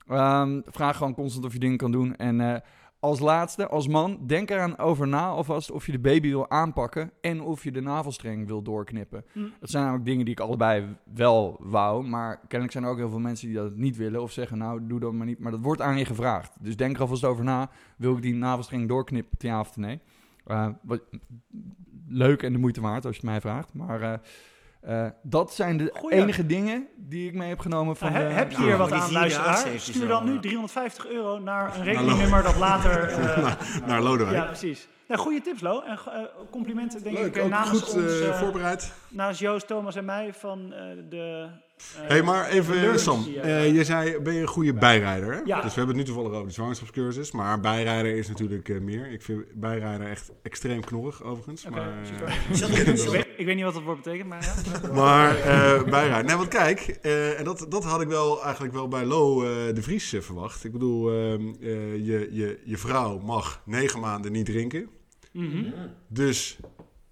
[0.08, 2.16] Ehm, vraag gewoon constant of je dingen kan doen.
[2.16, 2.60] En eh,
[3.00, 7.10] als laatste, als man, denk eraan over na alvast of je de baby wil aanpakken
[7.20, 9.24] en of je de navelstreng wil doorknippen.
[9.32, 9.40] Hm.
[9.60, 13.08] Dat zijn namelijk dingen die ik allebei wel wou, maar kennelijk zijn er ook heel
[13.08, 15.38] veel mensen die dat niet willen of zeggen, nou doe dat maar niet.
[15.38, 16.52] Maar dat wordt aan je gevraagd.
[16.60, 20.00] Dus denk er alvast over na, wil ik die navelstreng doorknippen, ja of nee?
[20.44, 21.02] Eh, wat,
[22.06, 24.02] leuk en de moeite waard als je het mij vraagt, maar...
[24.02, 24.18] eh,
[24.80, 26.16] eh, dat zijn de Goeie.
[26.20, 28.78] enige dingen die ik mee heb genomen van Nou, he- de- heb je nou, hier
[28.78, 29.80] wat aan, vierdaagse luisteraar?
[29.80, 30.40] Stuur dan nu eh.
[30.40, 33.02] 350 euro naar een rekeningnummer dat later...
[33.08, 33.54] eh,
[33.86, 34.36] Naar Lodewijk.
[34.36, 34.88] ja, precies.
[35.08, 35.80] Nou, goede tips, Lo.
[35.80, 38.20] En eh, complimenten, denk Leuk, ik, eh, ook namens goed ons...
[38.20, 38.92] eh, eh, voorbereid.
[39.08, 41.48] namens Joost, Thomas en mij van eh, de...
[42.02, 43.26] eh, hey, maar even Sam.
[43.42, 45.32] eh, je zei, ben je een goede bijrijder?
[45.32, 45.40] Hè?
[45.44, 45.60] Ja.
[45.60, 47.32] Dus we hebben het nu toevallig over de zwangerschapscursus.
[47.32, 49.12] Maar bijrijder is natuurlijk eh, meer.
[49.12, 51.68] Ik vind bijrijder echt extreem knorrig, overigens.
[51.68, 51.92] Maar,
[52.52, 54.92] ik, weet, ik weet niet wat dat woord betekent, maar ja.
[55.02, 56.26] Maar eh bijrijden.
[56.26, 59.74] Nee, want kijk, eh, en dat, dat had ik wel eigenlijk wel bij Lo eh,
[59.74, 60.64] de Vries verwacht.
[60.64, 64.88] Ik bedoel, ehm, eh, je, je, je vrouw mag negen maanden niet drinken.
[65.32, 65.64] Mhm.
[66.08, 66.58] Dus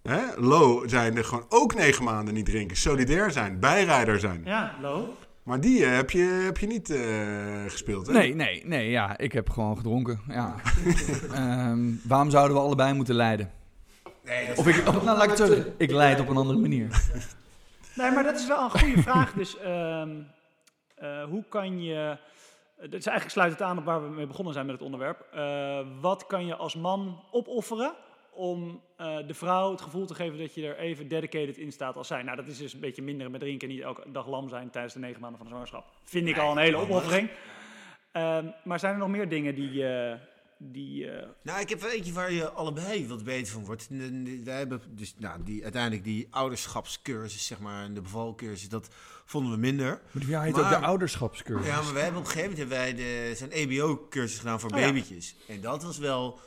[0.02, 0.20] Hè?
[0.36, 2.76] Low zijn er gewoon ook negen maanden niet drinken.
[2.76, 4.42] Solidair zijn, bijrijder zijn.
[4.44, 5.16] Ja, Lo.
[5.42, 8.12] Maar die eh, heb, je, heb je niet eh, gespeeld, hè?
[8.12, 10.20] Nee, nee, nee, ja, ik heb gewoon gedronken.
[10.28, 10.54] Ja.
[11.34, 13.50] Ehm, waarom zouden we allebei moeten lijden?
[14.24, 16.88] Nee, dat Of ik, of, nou, laat ik het ik leid op een andere manier.
[17.98, 19.32] Nee, maar dat is wel een goede vraag.
[19.32, 20.10] Dus ehm,
[20.94, 22.16] eh, hoe kan je...
[22.78, 25.26] Is eigenlijk sluit het aan op waar we mee begonnen zijn met het onderwerp.
[25.32, 27.94] Eh, wat kan je als man opofferen
[28.38, 31.96] om eh, de vrouw het gevoel te geven dat je er even dedicated in staat
[31.96, 32.22] als zij?
[32.22, 34.70] Nou, dat is dus een beetje minderen met drinken en niet elke dag lam zijn
[34.70, 35.84] tijdens de negen maanden van de zwangerschap.
[36.04, 37.30] Vind ik al een hele opoffering.
[38.12, 39.86] Ehm, maar zijn er nog meer dingen die...
[39.86, 40.14] eh,
[40.60, 43.88] die eh, Nou, ik heb wel eentje waar je allebei wat beter van wordt.
[44.44, 48.88] Wij hebben dus nou, die, uiteindelijk die ouderschapscursus, zeg maar, en de bevalcursus, dat
[49.24, 50.00] vonden we minder.
[50.12, 51.66] Maar ja, heet Maar- ook de ouderschapscursus.
[51.66, 54.70] Ja, maar wij hebben op een gegeven moment hebben wij de, zo'n EBO-cursus gedaan voor
[54.70, 54.86] Oh ja.
[54.86, 55.34] babytjes.
[55.48, 56.38] En dat was wel,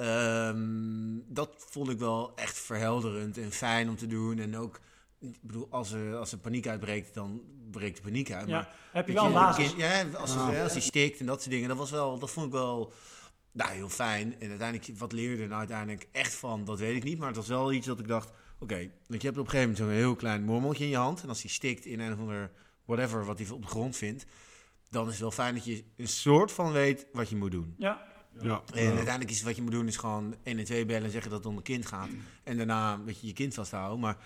[0.00, 4.38] ehm, dat vond ik wel echt verhelderend en fijn om te doen.
[4.38, 4.80] En ook,
[5.20, 8.48] ik bedoel, als er, als er paniek uitbreekt, dan breekt de paniek uit.
[8.48, 9.66] ja, Maar heb je wel een basis.
[9.66, 12.30] kind- ja, als, hij- als hij stikt en dat soort dingen, dat was wel, dat
[12.30, 12.92] vond ik wel
[13.52, 14.40] nou, heel fijn.
[14.40, 17.18] En uiteindelijk, wat leerde er nou uiteindelijk echt van, dat weet ik niet.
[17.18, 19.70] Maar het was wel iets dat ik dacht, oké, want je hebt op een gegeven
[19.72, 21.22] moment zo'n heel klein mormeltje in je hand.
[21.22, 22.50] En als hij stikt in een of ander
[22.84, 24.26] whatever wat hij op de grond vindt,
[24.90, 27.74] dan is het wel fijn dat je een soort van weet wat je moet doen.
[27.78, 28.08] Ja,
[28.40, 28.62] Ja.
[28.74, 31.30] En uiteindelijk is wat je moet doen is gewoon 1 en 2 bellen en zeggen
[31.30, 32.08] dat het om een kind gaat.
[32.44, 34.00] En daarna weet je je kind vasthouden.
[34.00, 34.16] Maar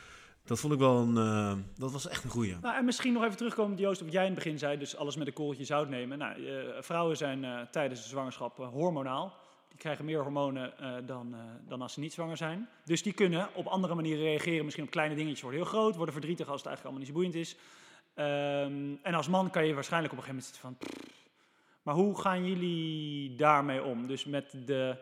[0.45, 2.57] dat vond ik wel een, eh, dat was echt een goeie.
[2.61, 4.79] Nou, en misschien nog even terugkomen, Joost, op wat jij in het begin zei.
[4.79, 6.19] Dus alles met een korreltje zout nemen.
[6.19, 9.43] Nou, eh, vrouwen zijn eh, tijdens de zwangerschap hormonaal.
[9.75, 12.69] Die krijgen meer hormonen eh, dan, eh, dan als ze niet zwanger zijn.
[12.85, 14.64] Dus die kunnen op andere manieren reageren.
[14.64, 15.97] Misschien op kleine dingetjes worden heel groot.
[15.97, 17.57] Worden verdrietig als het eigenlijk allemaal niet zo boeiend is.
[18.14, 21.12] Ehm, en als man kan je waarschijnlijk op een gegeven moment zitten van...
[21.85, 24.07] Maar hoe gaan jullie daarmee om?
[24.07, 24.97] Dus met de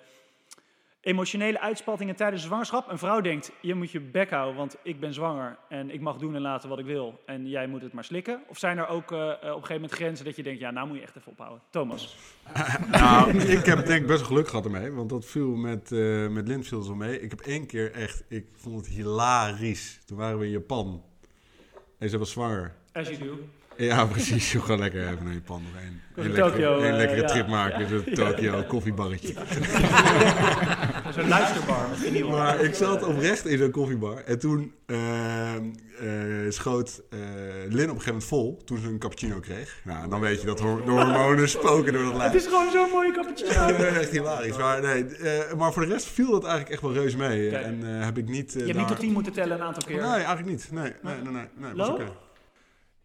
[1.01, 2.91] emotionele uitspattingen tijdens de zwangerschap.
[2.91, 6.17] Een vrouw denkt, je moet je bek houden, want ik ben zwanger en ik mag
[6.17, 7.21] doen en laten wat ik wil.
[7.27, 8.43] En jij moet het maar slikken.
[8.49, 10.71] Of zijn er ook eh, eh, op een gegeven moment grenzen dat je denkt, ja,
[10.71, 11.63] nou moet je echt even ophouden.
[11.71, 12.17] Thomas.
[12.91, 14.91] Nou, ik heb denk ik best wel geluk gehad ermee.
[14.91, 17.21] Want dat viel met, eh met Lint viel het wel mee.
[17.21, 20.01] Ik heb één keer echt, ik vond het hilarisch.
[20.05, 21.03] Toen waren we in Japan.
[21.99, 22.75] En ze was zwanger.
[22.93, 23.39] As you do.
[23.87, 24.51] Ja, precies.
[24.51, 26.01] Gewoon lekker even naar Japan nog één.
[26.15, 27.89] Een Tokio, lekkere, een eh, lekkere trip maken.
[27.89, 29.35] Zo'n Tokio koffiebarretje.
[31.15, 31.87] Zo'n luisterbar.
[32.31, 34.17] Maar ik zat oprecht in zo'n koffiebar.
[34.25, 35.65] En toen ehm,
[36.01, 36.09] eh,
[36.49, 38.61] schoot eh, Lin op een gegeven moment vol.
[38.65, 39.81] Toen ze een cappuccino kreeg.
[39.85, 42.33] Nou, dan weet je dat de hormonen spoken door dat lijf.
[42.33, 43.67] Het is gewoon zo'n mooie cappuccino.
[44.01, 44.57] Echt hilarisch.
[44.57, 47.57] Maar, nee, eh, maar voor de rest viel dat eigenlijk echt wel reus mee.
[47.57, 48.55] En eh, heb ik niet...
[48.55, 50.01] eh, Je hebt niet tot tien moeten tellen een aantal keer.
[50.01, 50.69] Nee, eigenlijk niet.
[50.73, 51.33] Nee, nee, nee.
[51.33, 52.05] nee, nee, oké.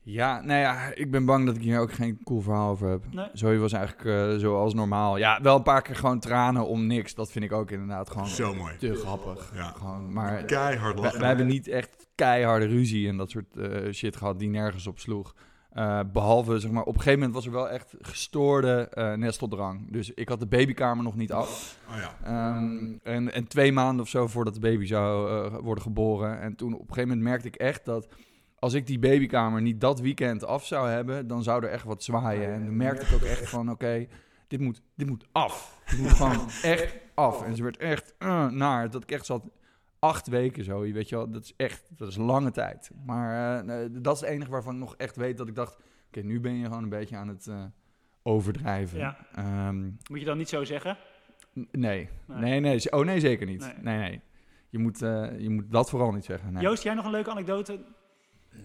[0.09, 3.03] Ja, nou ja, ik ben bang dat ik hier ook geen cool verhaal over heb.
[3.13, 3.27] Nee.
[3.33, 5.17] Zoe was eigenlijk eh, zoals normaal.
[5.17, 7.15] Ja, wel een paar keer gewoon tranen om niks.
[7.15, 8.77] Dat vind ik ook inderdaad gewoon Zo mooi.
[8.77, 9.51] te grappig.
[9.55, 9.73] Ja.
[9.77, 11.19] Gewoon, maar Keihard lachen.
[11.19, 14.99] wij hebben niet echt keiharde ruzie en dat soort eh, shit gehad die nergens op
[14.99, 15.35] sloeg.
[15.71, 19.91] Eh, behalve, zeg maar, op een gegeven moment was er wel echt gestoorde eh, nesteldrang.
[19.91, 21.77] Dus ik had de babykamer nog niet af.
[21.89, 22.15] Oh ja.
[22.23, 26.39] Ehm, en, en twee maanden of zo voordat de baby zou eh, worden geboren.
[26.41, 28.07] En toen op een gegeven moment merkte ik echt dat
[28.59, 32.03] als ik die babykamer niet dat weekend af zou hebben, dan zou er echt wat
[32.03, 32.53] zwaaien.
[32.53, 34.07] En dan merkte ik ook echt van, oké,
[34.47, 35.81] dit, moet, dit moet af.
[35.89, 37.43] Dit moet gewoon echt af.
[37.43, 39.49] En ze werd echt eh, naar, dat ik echt zat
[39.99, 42.91] acht weken zo, je weet je wel, dat is echt, dat is lange tijd.
[43.05, 45.77] Maar eh, eh, dat is het enige waarvan ik nog echt weet dat ik dacht,
[46.07, 47.49] oké, nu ben je gewoon een beetje aan het
[48.23, 48.99] overdrijven.
[48.99, 49.17] Ja.
[49.35, 50.97] Ehm, Moet je dan niet zo zeggen?
[51.71, 52.09] Nee.
[52.25, 52.59] Nee.
[52.59, 53.59] nee, Oh nee, zeker niet.
[53.59, 53.73] Nee.
[53.81, 54.21] Nee, nee.
[54.69, 54.99] Je, moet,
[55.37, 56.53] je moet dat vooral niet zeggen.
[56.53, 56.63] Nee.
[56.63, 57.79] Joost, jij nog een leuke anekdote?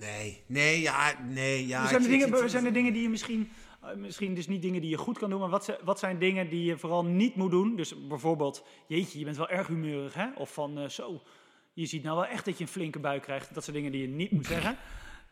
[0.01, 1.87] Nee, nee, ja, nee, ja.
[1.87, 3.51] zijn, er dingen, zijn er dingen die je misschien,
[3.83, 6.49] eh, misschien dus niet dingen die je goed kan doen, maar wat, wat zijn dingen
[6.49, 7.77] die je vooral niet moet doen?
[7.77, 10.27] Dus bijvoorbeeld, jeetje, je bent wel erg humeurig, hè?
[10.37, 11.23] Of van, eh, zo,
[11.73, 13.55] je ziet nou wel echt dat je een flinke buik krijgt.
[13.55, 14.77] Dat zijn dingen die je niet moet zeggen.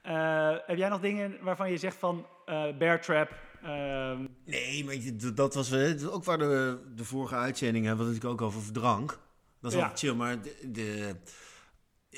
[0.02, 4.94] Eh, heb jij nog dingen waarvan je zegt van, eh bear trap, ehm, Nee, maar
[5.34, 5.72] dat was
[6.04, 9.18] ook waar de, de vorige uitzending hebben het natuurlijk ook over drank.
[9.60, 9.86] Dat is Ja.
[9.86, 11.16] wel chill, maar de, de,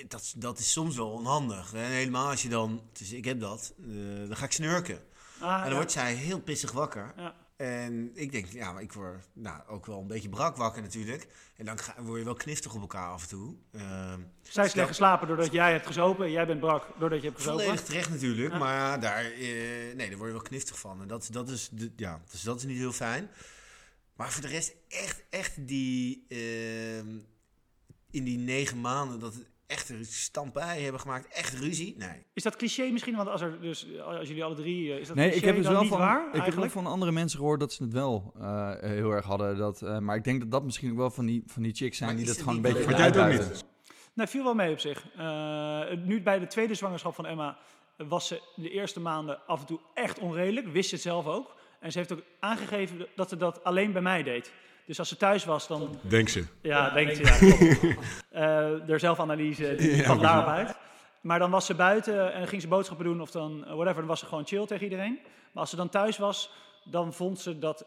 [0.08, 1.74] dat, is- dat is soms wel onhandig.
[1.74, 3.86] En helemaal als je dan, dus ik heb dat, eh,
[4.28, 5.00] dan ga ik snurken.
[5.40, 5.74] ah, en dan ja.
[5.74, 7.12] wordt zij heel pissig wakker.
[7.16, 7.34] Ja.
[7.56, 11.26] En ik denk, ja, maar ik word nou, ook wel een beetje brak wakker natuurlijk.
[11.56, 13.54] En dan ga, word je wel kniftig op elkaar af en toe.
[13.72, 17.38] Ehm, Zij is slecht geslapen doordat jij hebt gezopen, jij bent brak doordat je hebt
[17.40, 17.60] gezopen.
[17.64, 18.58] Volledig terecht natuurlijk, Ja.
[18.58, 19.40] maar daar, eh,
[19.94, 21.00] nee, daar word je wel kniftig van.
[21.02, 23.30] En dat, dat, is, de, ja, dus dat is niet heel fijn.
[24.16, 27.08] Maar voor de rest echt, echt die, ehm,
[28.10, 32.26] in die negen maanden dat het echt een stampij hebben gemaakt, echt ruzie, nee.
[32.32, 33.16] Is dat cliché misschien?
[33.16, 35.62] Want als, er dus, als jullie alle drie, eh, is dat Nee, cliché ik heb
[35.62, 38.32] dus wel niet van, waar ik heb van andere mensen gehoord dat ze het wel
[38.40, 39.56] eh, heel erg hadden.
[39.56, 41.96] Dat, eh, maar ik denk dat dat misschien ook wel van die, van die chicks
[41.96, 43.48] zijn Maar die dat het gewoon een beetje uitbuiten.
[43.50, 43.64] niet?
[44.14, 45.06] Nee, viel wel mee op zich.
[45.16, 47.58] Eh, nu bij de tweede zwangerschap van Emma
[47.96, 50.66] was ze de eerste maanden af en toe echt onredelijk.
[50.66, 51.54] Wist ze het zelf ook.
[51.80, 54.52] En ze heeft ook aangegeven dat ze dat alleen bij mij deed.
[54.86, 55.98] Dus als ze thuis was, dan...
[56.00, 56.44] Denk ze.
[56.62, 57.38] Ja, denkt ze, ja.
[57.38, 57.96] klopt.
[58.30, 60.76] Eh, zelfanalyse, die Ja, kwam daarop uit.
[61.20, 63.94] Maar dan was ze buiten en dan ging ze boodschappen doen of dan eh, whatever.
[63.94, 65.18] Dan was ze gewoon chill tegen iedereen.
[65.22, 66.50] Maar als ze dan thuis was,
[66.84, 67.86] dan vond ze dat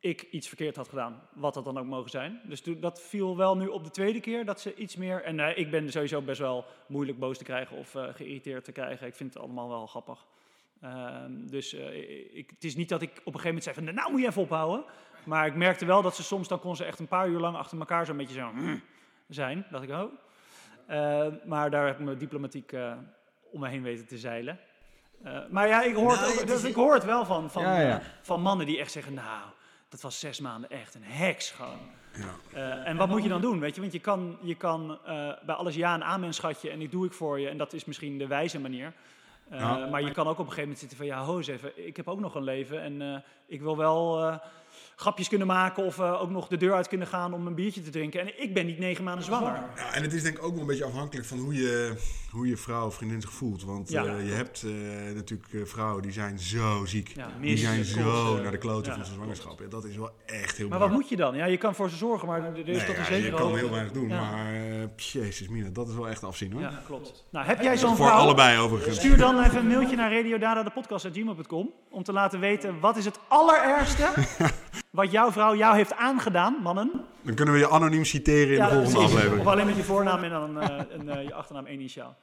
[0.00, 1.20] ik iets verkeerd had gedaan.
[1.32, 2.40] Wat dat dan ook mogen zijn.
[2.44, 5.22] Dus toen- dat viel wel nu op de tweede keer dat ze iets meer...
[5.22, 8.72] En eh, ik ben sowieso best wel moeilijk boos te krijgen of eh, geïrriteerd te
[8.72, 9.06] krijgen.
[9.06, 10.26] Ik vind het allemaal wel grappig.
[10.80, 13.94] Ehm, dus eh, ik, het is niet dat ik op een gegeven moment zei van...
[13.94, 14.84] Nou moet je even ophouden.
[15.24, 16.48] Maar ik merkte wel dat ze soms...
[16.48, 18.50] Dan kon ze echt een paar uur lang achter elkaar zo'n beetje zo...
[19.28, 19.66] zijn.
[19.70, 20.12] dacht ik, oh.
[20.86, 22.92] Eh, maar daar heb ik me diplomatiek eh,
[23.52, 24.58] om me heen weten te zeilen.
[25.22, 27.80] Eh, maar ja, ik hoor, het, Nou, dus ik hoor het wel van, van, Ja,
[27.80, 28.02] ja.
[28.22, 29.14] van mannen die echt zeggen...
[29.14, 29.42] Nou,
[29.88, 31.78] dat was zes maanden echt een heks gewoon.
[32.52, 32.84] Ja.
[32.84, 33.80] En wat moet je dan doen, weet je?
[33.80, 34.98] Want je kan, je kan
[35.46, 37.48] bij alles ja en amen, schatje, en ik doe ik voor je.
[37.48, 38.92] En dat is misschien de wijze manier.
[39.90, 41.06] Maar je kan ook op een gegeven moment zitten van...
[41.06, 42.80] Ja, ho eens even, ik heb ook nog een leven.
[42.80, 44.40] En ik wil wel
[45.02, 47.82] grapjes kunnen maken of eh, ook nog de deur uit kunnen gaan om een biertje
[47.82, 48.20] te drinken.
[48.20, 49.52] En ik ben niet negen maanden zwanger.
[49.76, 51.92] Ja, en het is denk ik ook wel een beetje afhankelijk van hoe je,
[52.30, 53.64] hoe je vrouw of vriendin zich voelt.
[53.64, 54.04] Want Ja.
[54.04, 57.12] eh, je hebt eh, natuurlijk vrouwen die zijn zo ziek.
[57.14, 59.62] Ja, die zijn zo naar de kloten van zijn zwangerschap.
[59.70, 61.36] Dat is wel echt heel Maar wat moet je dan?
[61.36, 63.56] Ja, je kan voor ze zorgen, maar er is Nee, toch ja, een je kan
[63.56, 64.52] heel weinig doen, maar
[64.96, 66.60] jezus mina, dat is wel echt afzien hoor.
[66.60, 67.24] Ja, klopt.
[67.30, 68.18] Nou, heb jij zo'n Voor vrouw?
[68.18, 68.96] allebei overigens.
[68.96, 74.08] Stuur dan even een mailtje naar radiodadadepodcast.gmail.com om te laten weten wat is het allerergste
[74.92, 76.90] wat jouw vrouw jou heeft aangedaan, mannen.
[77.22, 79.14] Dan kunnen we je anoniem citeren in de volgende precies.
[79.14, 79.40] aflevering.
[79.40, 80.78] Of alleen met je voornaam en dan eh,
[81.08, 82.16] eh, je achternaam initiaal.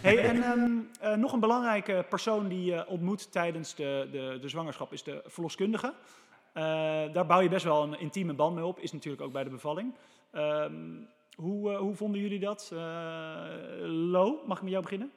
[0.00, 0.70] Hey, en ehm,
[1.00, 5.22] eh, nog een belangrijke persoon die je ontmoet tijdens de, de, de zwangerschap is de
[5.26, 5.92] verloskundige.
[7.12, 9.50] Daar bouw je best wel een intieme band mee op, is natuurlijk ook bij de
[9.50, 9.94] bevalling.
[10.30, 10.72] Ehm,
[11.34, 12.72] hoe, hoe vonden jullie dat?
[13.80, 15.10] Lo, mag ik met jou beginnen?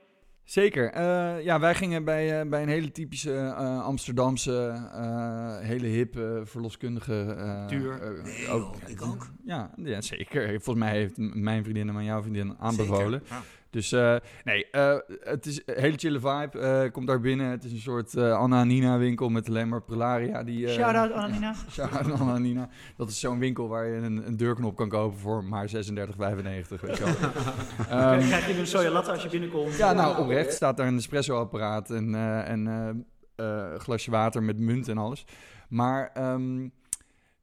[0.46, 0.92] Zeker.
[0.92, 6.18] Eh, ja, wij gingen bij, eh, bij een hele typische eh, Amsterdamse, eh, hele hip
[6.18, 7.36] eh, verloskundige.
[7.38, 8.22] eh, Duur.
[8.24, 9.28] Nee, ook, joh, ik ook.
[9.46, 10.48] Ja, ja, zeker.
[10.50, 13.22] Volgens mij heeft mijn vriendin en jouw vriendin aanbevolen.
[13.24, 13.44] Zeker.
[13.76, 16.60] Dus eh, nee, eh, het is een hele chille vibe.
[16.60, 17.50] Eh komt daar binnen.
[17.50, 20.44] Het is een soort eh, Anna Nina winkel met alleen maar prularia.
[20.44, 21.56] Die, Shout-out Annalina.
[21.72, 22.70] Shout-out Anna Nina.
[22.98, 25.74] Dat is zo'n winkel waar je een, een deurknop kan kopen voor maar 36,95.
[25.76, 27.14] Weet je wel.
[28.20, 29.78] Dan krijg je een soja latte als je binnenkomt.
[29.78, 32.66] ja, nou oprecht staat daar een espresso-apparaat en, en
[33.36, 35.26] een glasje water met munt en alles.
[35.70, 36.68] Maar ehm,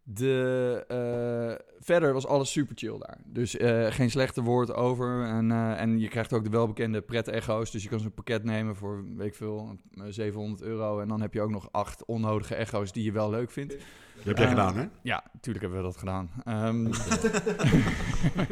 [0.04, 3.18] de, eh, verder was alles super chill daar.
[3.24, 5.24] Dus eh, geen slechte woord over.
[5.24, 7.70] En, eh, en je krijgt ook de welbekende pret-echo's.
[7.70, 11.00] Dus je kan zo'n pakket nemen voor, weet ik veel, eh, 700 euro.
[11.00, 13.76] En dan heb je ook nog acht onnodige echo's die je wel leuk vindt.
[14.16, 14.88] Dat heb jij gedaan hè?
[15.02, 16.30] Ja, natuurlijk hebben we dat gedaan.
[16.44, 16.82] Ehm,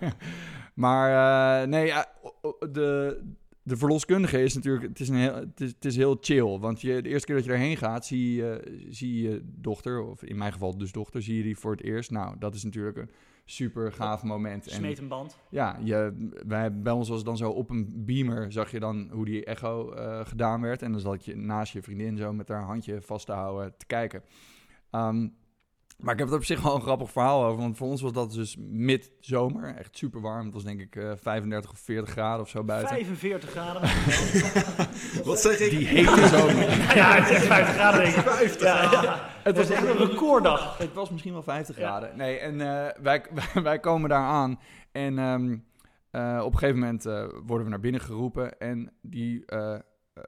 [0.85, 1.93] maar nee,
[2.71, 3.21] de,
[3.71, 6.59] de verloskundige is natuurlijk, het is, een heel, het, is, het is heel chill.
[6.59, 10.23] Want je, de eerste keer dat je daarheen gaat, zie je, zie je dochter, of
[10.23, 12.11] in mijn geval dus dochter, zie je die voor het eerst.
[12.11, 13.11] Nou, dat is natuurlijk een
[13.45, 14.69] super gaaf moment.
[14.69, 15.39] En Smeet een band.
[15.51, 19.09] ja, je, wij, bij ons was het dan zo op een beamer zag je dan
[19.13, 20.83] hoe die echo eh, gedaan werd.
[20.83, 23.87] En dan zat je naast je vriendin zo met haar handje vast te houden te
[23.87, 24.23] kijken.
[24.91, 25.29] Ehm,
[26.01, 27.61] maar ik heb er op zich wel een grappig verhaal over.
[27.61, 29.75] Want voor ons was dat dus mid-zomer.
[29.77, 30.45] Echt super warm.
[30.45, 32.89] Het was denk ik eh 35 of 40 graden of zo buiten.
[32.89, 33.81] 45 graden.
[35.25, 35.71] Wat zeg ik?
[35.71, 36.69] Die hete zomer.
[37.01, 38.23] ja, het is 50 graden denk ik.
[38.23, 39.29] 50 ja, ja.
[39.43, 40.79] Het was echt een recorddag.
[40.79, 41.83] Het was misschien wel 50 Ja.
[41.87, 42.17] graden.
[42.17, 43.25] Nee, en eh, wij,
[43.63, 44.59] wij komen daar aan.
[44.93, 45.57] En ehm,
[46.11, 48.59] eh, op een gegeven moment eh, worden we naar binnen geroepen.
[48.59, 49.81] En die eh, eh,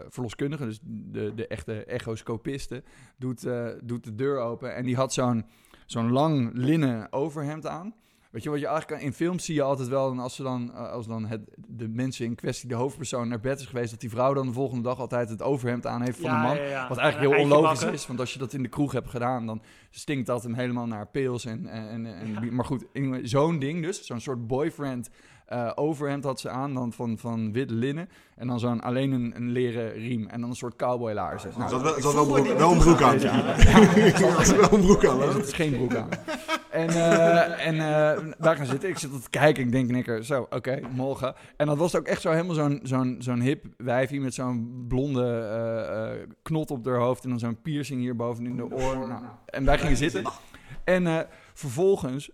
[0.08, 2.82] verloskundige, dus de, de echte echoscopiste,
[3.16, 4.74] doet, eh, doet de deur open.
[4.74, 5.46] En die had zo'n
[5.86, 7.94] zo'n lang linnen overhemd aan.
[8.30, 10.42] Weet je wat je eigenlijk kan- in films zie je altijd wel, en als, ze
[10.42, 13.90] dan, eh, als dan het, de mensen in kwestie, de hoofdpersoon, naar bed is geweest,
[13.90, 16.42] dat die vrouw dan de volgende dag altijd het overhemd aan heeft van Ja, een
[16.42, 16.56] man.
[16.56, 16.88] ja, ja.
[16.88, 17.92] Wat eigenlijk heel onlogisch bakken.
[17.98, 20.86] is, want als je dat in de kroeg hebt gedaan, dan stinkt dat hem helemaal
[20.86, 21.44] naar pils.
[21.44, 22.84] En, en, en, en- Maar goed,
[23.22, 25.10] zo'n ding dus, zo'n soort boyfriend
[25.52, 28.08] eh, overhemd had ze aan, dan van, van wit linnen.
[28.36, 31.50] En dan zo'n alleen een, een leren riem en dan een soort cowboylaarzen.
[31.50, 33.20] Nou, Er zat wel, zat wel, broek, wel een broek aan.
[33.20, 35.22] Er zat wel een broek aan.
[35.22, 36.08] Er zit geen broek aan.
[36.70, 38.88] En, eh, en eh, wij gaan zitten.
[38.88, 39.64] Ik zit te kijken.
[39.64, 41.34] Ik denk keer, zo, oké, morgen.
[41.56, 46.26] En dat was ook echt zo helemaal zo'n zo'n zo'n hip wijfie met zo'n blonde
[46.42, 49.08] knot op haar hoofd en dan zo'n piercing hier boven in de oor.
[49.08, 50.24] Nou, en wij gingen zitten.
[50.84, 52.30] En vervolgens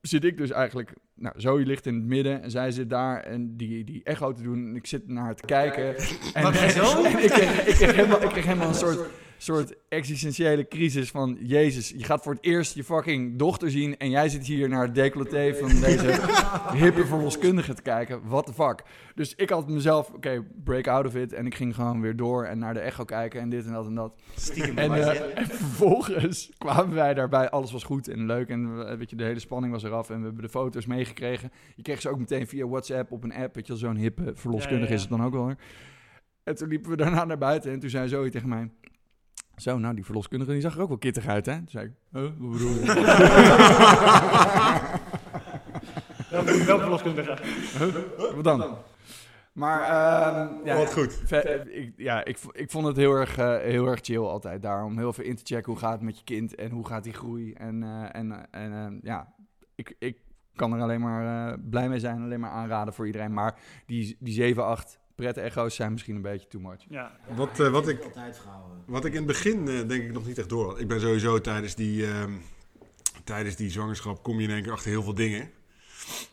[0.00, 0.92] zit ik dus eigenlijk...
[1.16, 4.42] Nou, Zoe ligt in het midden en zij zit daar en die, die echo te
[4.42, 4.66] doen.
[4.66, 5.96] En ik zit naar haar te kijken.
[6.34, 7.04] En, zo?
[7.04, 11.38] en ik, kreeg, ik, kreeg helemaal, ik kreeg helemaal een soort soort existentiële crisis van...
[11.40, 13.96] Jezus, je gaat voor het eerst je fucking dochter zien...
[13.96, 16.20] en jij zit hier naar het decolleté van deze
[16.72, 18.20] hippe verloskundige te kijken.
[18.24, 18.82] What the fuck?
[19.14, 21.32] Dus ik had mezelf, oké, break out of it.
[21.32, 23.86] En ik ging gewoon weer door en naar de echo kijken en dit en dat
[23.86, 24.20] en dat.
[24.36, 27.50] Stiekem En, eh, en vervolgens kwamen wij daarbij.
[27.50, 28.48] Alles was goed en leuk.
[28.48, 30.10] En eh, weet je, de hele spanning was eraf.
[30.10, 31.50] En we hebben de foto's meegekregen.
[31.76, 33.54] Je kreeg ze ook meteen via WhatsApp op een app.
[33.54, 34.94] Weet je, zo'n hippe verloskundige Ja, ja, ja.
[34.94, 35.54] is het dan ook wel.
[36.44, 37.72] En toen liepen we daarna naar buiten.
[37.72, 38.70] En toen zei Zoe tegen mij...
[39.56, 41.56] Zo, nou, die verloskundige die zag er ook wel kittig uit, hè?
[41.56, 42.84] Toen zei ik, huh, wat bedoel je?
[46.66, 47.38] Welke verloskundige?
[48.34, 48.76] wat dan?
[49.54, 51.32] Maar, ehm, ja, Wat goed.
[51.66, 54.84] Ik, ja, ik, ik vond het heel erg, eh, heel erg chill altijd daar.
[54.84, 57.04] Om heel veel in te checken hoe gaat het met je kind en hoe gaat
[57.04, 57.52] die groei.
[57.52, 59.34] En, eh, en, en eh, ja,
[59.74, 60.18] ik, ik
[60.54, 62.22] kan er alleen maar blij mee zijn.
[62.22, 63.32] Alleen maar aanraden voor iedereen.
[63.32, 66.84] Maar die, die 7, 8 pret-echo's zijn misschien een beetje too much.
[66.88, 67.16] Ja.
[67.34, 67.98] Wat, eh, wat, ik,
[68.86, 70.80] wat ik in het begin eh, denk ik nog niet echt door had.
[70.80, 72.32] Ik ben sowieso tijdens die, ehm,
[73.24, 75.50] tijdens die zwangerschap kom je in één keer achter heel veel dingen.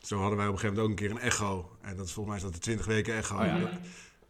[0.02, 1.78] Zo hadden wij op een gegeven moment ook een keer een echo.
[1.82, 3.36] En dat is volgens mij is dat de 20 weken echo.
[3.38, 3.60] Oh ja.
[3.60, 3.70] dat,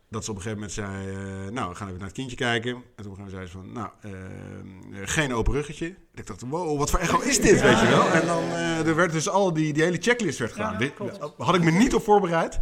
[0.10, 1.10] dat ze op een gegeven moment zei,
[1.46, 2.84] eh, nou, we gaan even naar het kindje kijken.
[2.96, 5.86] En toen zei ze van, nou, eh, eh, geen open ruggetje.
[5.86, 8.08] En ik dacht, wow, wat voor echo is dit, weet je wel?
[8.10, 10.78] En dan eh, er werd dus al die, die hele checklist werd gedaan.
[10.78, 10.94] Dit-
[11.38, 12.60] had ik me niet op voorbereid.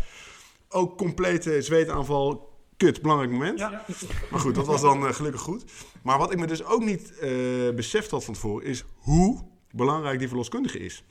[0.69, 2.47] Ook complete zweetaanval.
[2.77, 3.59] Kut, belangrijk moment.
[3.59, 3.85] Ja.
[4.31, 5.63] Maar goed, dat was dan eh, gelukkig goed.
[6.03, 7.29] Maar wat ik me dus ook niet eh,
[7.75, 11.03] beseft had van tevoren, is hoe belangrijk die verloskundige is.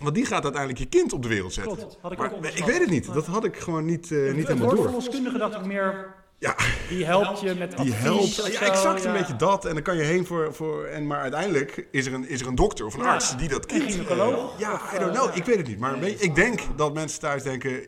[0.00, 1.72] Want die gaat uiteindelijk je kind op de wereld zetten.
[1.72, 1.82] Hmm.
[1.82, 3.12] Klopt, had ik Maar ook ik weet het niet.
[3.12, 4.84] Dat had ik gewoon niet, eh, niet helemaal door.
[4.84, 6.16] verloskundige dacht ik meer...
[6.38, 6.56] Ja.
[6.88, 8.34] Die helpt je met Die helpt.
[8.52, 9.18] Ja, exact een ja.
[9.18, 9.64] beetje dat.
[9.64, 10.54] En dan kan je heen voor.
[10.54, 13.12] voor en, maar uiteindelijk is er, een, is er een dokter of een Ja.
[13.12, 13.82] arts die dat kind.
[13.82, 14.58] Een gynaecoloog.
[14.58, 15.36] ja, I don't know.
[15.36, 15.78] Ik weet het niet.
[15.78, 17.86] Maar ik denk dat mensen thuis denken: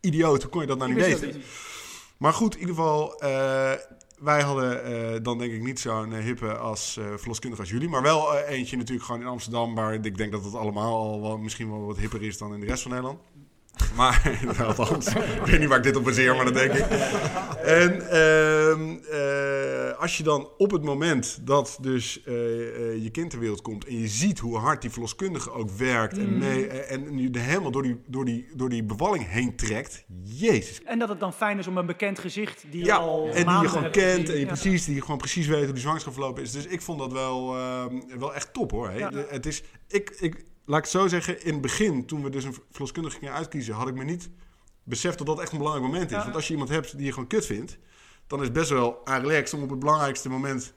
[0.00, 1.36] idioot, hoe kon je dat nou Ik niet weten?
[1.36, 1.46] niet.
[2.16, 3.72] Maar goed, in ieder geval, eh,
[4.18, 7.88] wij hadden eh, dan denk ik niet zo'n eh, hippe als eh verloskundige als jullie.
[7.88, 11.38] Maar wel eentje natuurlijk gewoon in Amsterdam, waar ik denk dat het allemaal al wel,
[11.38, 13.18] misschien wel wat hipper is dan in de rest van Nederland.
[13.96, 16.84] Maar, althans, ik weet niet waar ik dit op baseer, maar dat denk ik.
[17.64, 23.30] En ehm, eh, als je dan op het moment dat dus eh, eh, je kind
[23.30, 26.96] ter wereld komt en je ziet hoe hard die verloskundige ook werkt en, mee, eh,
[26.96, 31.08] en je helemaal door die, door, die, door die bevalling heen trekt, jezus En dat
[31.08, 33.68] het dan fijn is om een bekend gezicht die je ja, al en die je
[33.68, 34.46] gewoon kent en je Ja.
[34.46, 36.52] precies, die je gewoon precies weet hoe die zwangerschap verlopen is.
[36.52, 38.92] Dus ik vond dat wel, ehm, wel echt top hoor.
[38.92, 39.10] Ja.
[39.28, 42.44] Het is, ik, ik, laat ik het zo zeggen, in het begin, toen we dus
[42.44, 44.30] een verloskundige gingen uitkiezen, had ik me niet
[44.82, 46.16] beseft dat dat echt een belangrijk moment is.
[46.16, 46.22] Ja.
[46.22, 47.78] Want als je iemand hebt die je gewoon kut vindt,
[48.26, 50.72] dan is het best wel aan relaxed om op het belangrijkste moment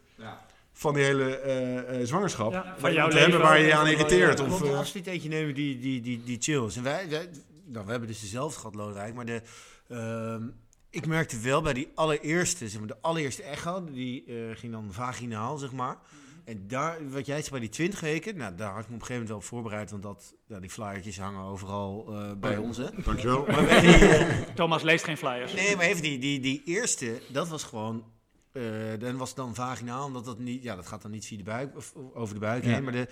[0.76, 3.88] van die hele eh, eh, zwangerschap, Ja, van jouw te hebben waar je je aan
[3.88, 4.40] irriteert.
[4.40, 6.76] Ja, Of, eh, absoluut eentje nemen die, die, die, die chill is.
[6.76, 7.30] En wij, wij
[7.66, 9.14] nou, we hebben dus dezelfde gehad, Lodewijk.
[9.14, 9.42] Maar de,
[9.88, 10.48] ehm,
[10.90, 14.88] ik merkte wel bij die allereerste, zeg maar, de allereerste echo, die eh, ging dan
[14.92, 15.98] vaginaal, zeg maar.
[16.46, 19.02] En daar, wat jij zei bij die 20 weken, nou, daar had ik me op
[19.02, 19.92] een gegeven moment wel op voorbereid.
[19.92, 22.86] Want dat, ja, die flyertjes hangen overal eh, bij ons, hè.
[23.04, 23.46] dankjewel.
[23.46, 25.54] Maar die, eh, Thomas leest geen flyers.
[25.54, 28.12] Nee, maar even die, die, die eerste, dat was gewoon.
[28.52, 28.62] eh
[29.00, 30.64] dan was het dan vaginaal, omdat dat niet.
[30.64, 32.70] Ja, dat gaat dan niet via de buik of over de buik Ja.
[32.70, 32.84] heen.
[32.84, 33.08] Maar de,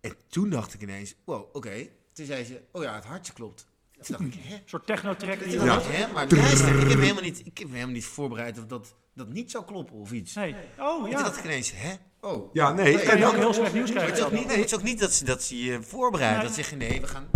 [0.00, 1.88] en toen dacht ik ineens: wow, oké.
[2.12, 3.66] Toen zei ze: oh ja, het hartje klopt.
[4.00, 4.54] Toen dacht ik: hè?
[4.54, 5.78] Een soort technotrack Ja.
[5.78, 6.12] ik, hè?
[6.12, 8.94] Maar luister, ik heb, me helemaal niet, ik heb me helemaal niet voorbereid of dat,
[9.14, 10.34] dat niet zou kloppen of iets.
[10.34, 10.54] Nee.
[10.78, 11.22] Oh En toen ja.
[11.22, 11.94] dacht ik ineens: hè?
[12.26, 12.50] Oh.
[12.54, 13.00] Ja, nee.
[13.00, 14.10] En ook heel slecht nieuws krijgen.
[14.10, 16.38] het is, ook niet, het is ook niet dat ze, dat ze je voorbereiden.
[16.38, 16.46] Nee.
[16.46, 17.26] Dat ze zeggen: nee, we gaan,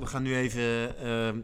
[0.00, 0.96] we gaan nu even.
[0.98, 1.38] ehm,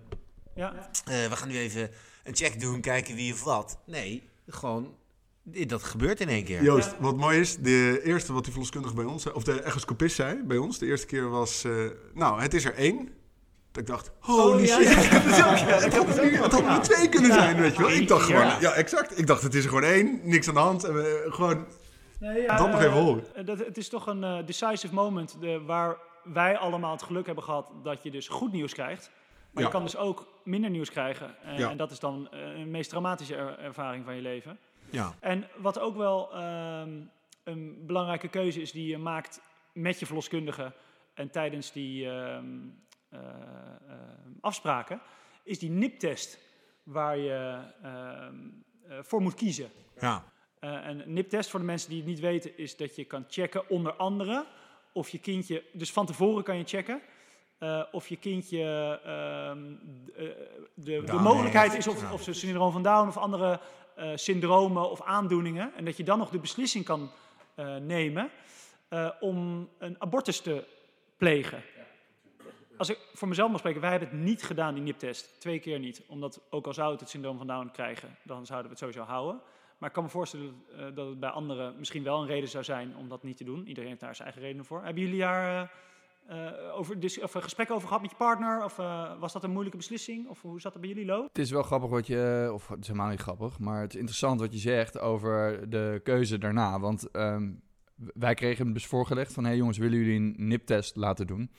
[0.55, 0.73] Ja.
[1.05, 1.91] eh, we gaan nu even
[2.25, 3.79] een check doen, kijken wie of wat.
[3.87, 4.95] Nee, gewoon,
[5.43, 6.63] dit- dat gebeurt in één keer.
[6.63, 10.17] Joost, wat mooi is, de eerste wat die verloskundige bij ons zei, of de echoscopist
[10.17, 11.73] zei bij ons, de eerste keer was, eh,
[12.15, 13.09] nou, het is er één.
[13.73, 14.91] Dat ik dacht, holy Oh, ja, shit, ja.
[14.95, 15.13] het
[15.83, 17.91] het had er het had er twee kunnen zijn, weet je wel.
[17.91, 18.59] Ik dacht gewoon, Ja.
[18.61, 19.19] ja, exact.
[19.19, 20.85] Ik dacht, het is er gewoon één, niks aan de hand.
[20.85, 21.65] En we, gewoon,
[22.21, 23.35] Nee, ja, Dat nog eh, even horen.
[23.35, 27.27] eh, Dat, het is toch een eh, decisive moment de, waar wij allemaal het geluk
[27.27, 29.11] hebben gehad dat je dus goed nieuws krijgt.
[29.51, 29.69] Maar Ja.
[29.69, 31.35] je kan dus ook minder nieuws krijgen.
[31.57, 31.71] Ja.
[31.71, 34.59] En dat is dan een meest dramatische er- ervaring van je leven.
[34.91, 35.15] Ja.
[35.21, 37.01] En wat ook wel ehm,
[37.45, 39.41] een belangrijke keuze is die je maakt
[39.73, 40.73] met je verloskundige
[41.15, 42.47] en tijdens die ehm,
[43.09, 45.01] eh, ehm, afspraken,
[45.45, 46.39] is die NIP-test
[46.83, 48.35] waar je ehm,
[48.89, 49.69] eh, voor moet kiezen.
[50.01, 50.25] Ja.
[50.65, 53.69] Eh, een NIP-test, voor de mensen die het niet weten, is dat je kan checken,
[53.69, 54.45] onder andere,
[54.93, 57.01] of je kindje, dus van tevoren kan je checken,
[57.59, 58.61] eh, of je kindje,
[59.05, 59.59] ehm,
[60.17, 60.29] eh,
[60.75, 63.61] de, de mogelijkheid is of, of ze syndroom van Down of andere
[64.15, 67.11] syndromen of aandoeningen, en dat je dan nog de beslissing kan
[67.81, 68.31] nemen
[69.21, 70.65] om een abortus te
[71.17, 71.63] plegen.
[72.77, 75.41] Als ik voor mezelf mag spreken, wij hebben het niet gedaan, die NIP-test.
[75.41, 76.03] Twee keer niet.
[76.07, 79.13] Omdat ook al zou het het syndroom van Down krijgen, dan zouden we het sowieso
[79.13, 79.41] houden.
[79.79, 82.65] Maar ik kan me voorstellen eh, dat het bij anderen misschien wel een reden zou
[82.65, 83.67] zijn om dat niet te doen.
[83.67, 84.85] Iedereen heeft daar zijn eigen redenen voor.
[84.85, 85.73] Hebben jullie daar
[86.27, 88.65] eh, over, dis- of een gesprek over gehad met je partner?
[88.65, 88.77] Of
[89.19, 90.29] was dat een moeilijke beslissing?
[90.29, 91.23] Of hoe zat het bij jullie, Lo?
[91.23, 93.99] Het is wel grappig wat je, of het is helemaal niet grappig, maar het is
[93.99, 96.81] interessant wat je zegt over de keuze daarna.
[96.81, 97.53] Want ehm,
[98.15, 101.51] wij kregen hem dus voorgelegd van, hé hey jongens, willen jullie een NIP-test laten doen?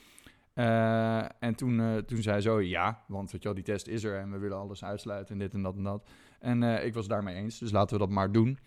[1.39, 4.31] En toen, toen zei zo, ja, want weet je wel, die test is er en
[4.31, 6.09] we willen alles uitsluiten en dit en dat en dat.
[6.45, 8.59] En eh, ik was daarmee eens, dus laten we dat maar doen.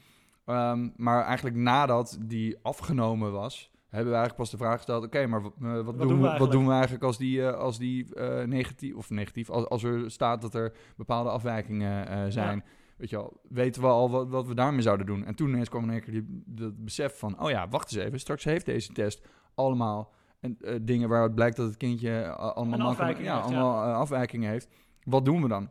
[0.45, 5.27] Ehm, maar eigenlijk nadat die afgenomen was, hebben we eigenlijk pas de vraag gesteld: oké,
[5.27, 6.53] maar wat, eh, wat, doen, doen we we, wat eigenlijk?
[6.53, 8.07] doen we eigenlijk als die, eh, als die
[8.47, 12.65] negatief, of negatief, als, als er staat dat er bepaalde afwijkingen zijn?
[12.97, 15.25] Weet je wel, weten we al wat, wat we daarmee zouden doen?
[15.25, 18.05] En toen ineens kwam in één keer die, dat besef van: oh ja, wacht eens
[18.05, 23.27] even, straks heeft deze test allemaal en, dingen waaruit blijkt dat het kindje allemaal, afwijking
[23.27, 24.69] ja, heeft, allemaal afwijkingen heeft.
[25.05, 25.69] Wat doen we dan?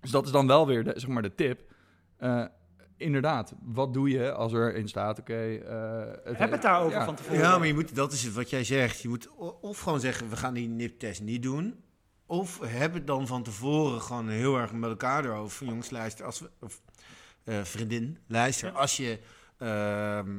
[0.00, 1.62] Dus dat is dan wel weer de, zeg maar de tip.
[2.16, 2.44] Eh,
[2.96, 5.54] inderdaad, wat doe je als er in staat, oké...
[5.54, 7.04] eh, Heb het daarover ja.
[7.04, 7.38] van tevoren.
[7.38, 9.00] Ja, maar je moet, dat is het wat jij zegt.
[9.00, 9.28] Je moet
[9.60, 11.82] of gewoon zeggen, we gaan die NIP-test niet doen.
[12.26, 15.66] Of heb het dan van tevoren gewoon heel erg met elkaar erover.
[15.66, 16.82] Jongens, luister, als we, of
[17.44, 18.68] eh, vriendin, luister.
[18.68, 18.74] Ja.
[18.74, 19.18] Als je,
[19.58, 20.30] ehm,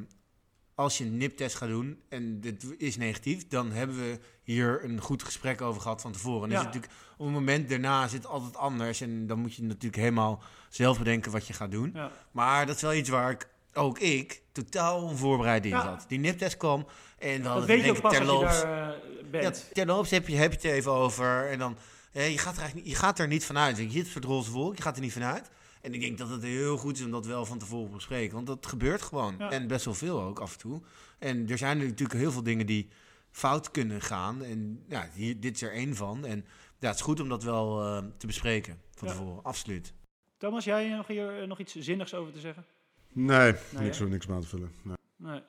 [0.80, 5.01] als je een NIP-test gaat doen en dit is negatief, dan hebben we hier een
[5.01, 6.43] goed gesprek over gehad van tevoren.
[6.43, 6.55] En Ja.
[6.59, 9.01] is het natuurlijk, op het moment daarna zit het altijd anders.
[9.01, 11.91] En dan moet je natuurlijk helemaal zelf bedenken wat je gaat doen.
[11.93, 12.11] Ja.
[12.32, 15.82] Maar dat is wel iets waar ik, ook ik, totaal onvoorbereid in Ja.
[15.82, 16.05] zat.
[16.07, 18.61] Die NIP-test kwam en dan weet je ook ik pas je terloops.
[18.61, 19.69] daar eh, Ja, bent.
[19.73, 21.49] terloops heb je, heb je het even over.
[21.49, 21.77] En dan,
[22.11, 23.77] je, gaat er eigenlijk niet, je gaat er niet vanuit.
[23.77, 25.49] Je zit voor het roze wolk, je gaat er niet vanuit.
[25.82, 28.36] En ik denk dat het heel goed is om dat wel van tevoren te bespreken.
[28.36, 29.36] Want dat gebeurt gewoon.
[29.38, 29.51] Ja.
[29.51, 30.82] En best wel veel ook af en toe.
[31.19, 32.89] En er zijn natuurlijk heel veel dingen die
[33.32, 34.43] fout kunnen gaan.
[34.43, 36.25] En ja, hier, dit is er één van.
[36.25, 36.45] En
[36.80, 39.13] ja, het is goed om dat wel eh, te bespreken van Ja.
[39.13, 39.43] tevoren.
[39.43, 39.93] Absoluut.
[40.38, 42.65] Thomas, jij nog hier eh, nog iets zinnigs over te zeggen?
[43.13, 44.07] Nee, Nee, niks, hè?
[44.07, 44.71] niks meer aan te vullen.
[44.84, 44.95] Nee.
[45.15, 45.41] Nee.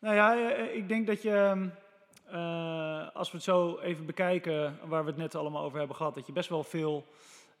[0.00, 1.68] Nou ja, eh, ik denk dat je, ehm,
[2.36, 6.14] eh, als we het zo even bekijken, waar we het net allemaal over hebben gehad,
[6.14, 7.06] dat je best wel veel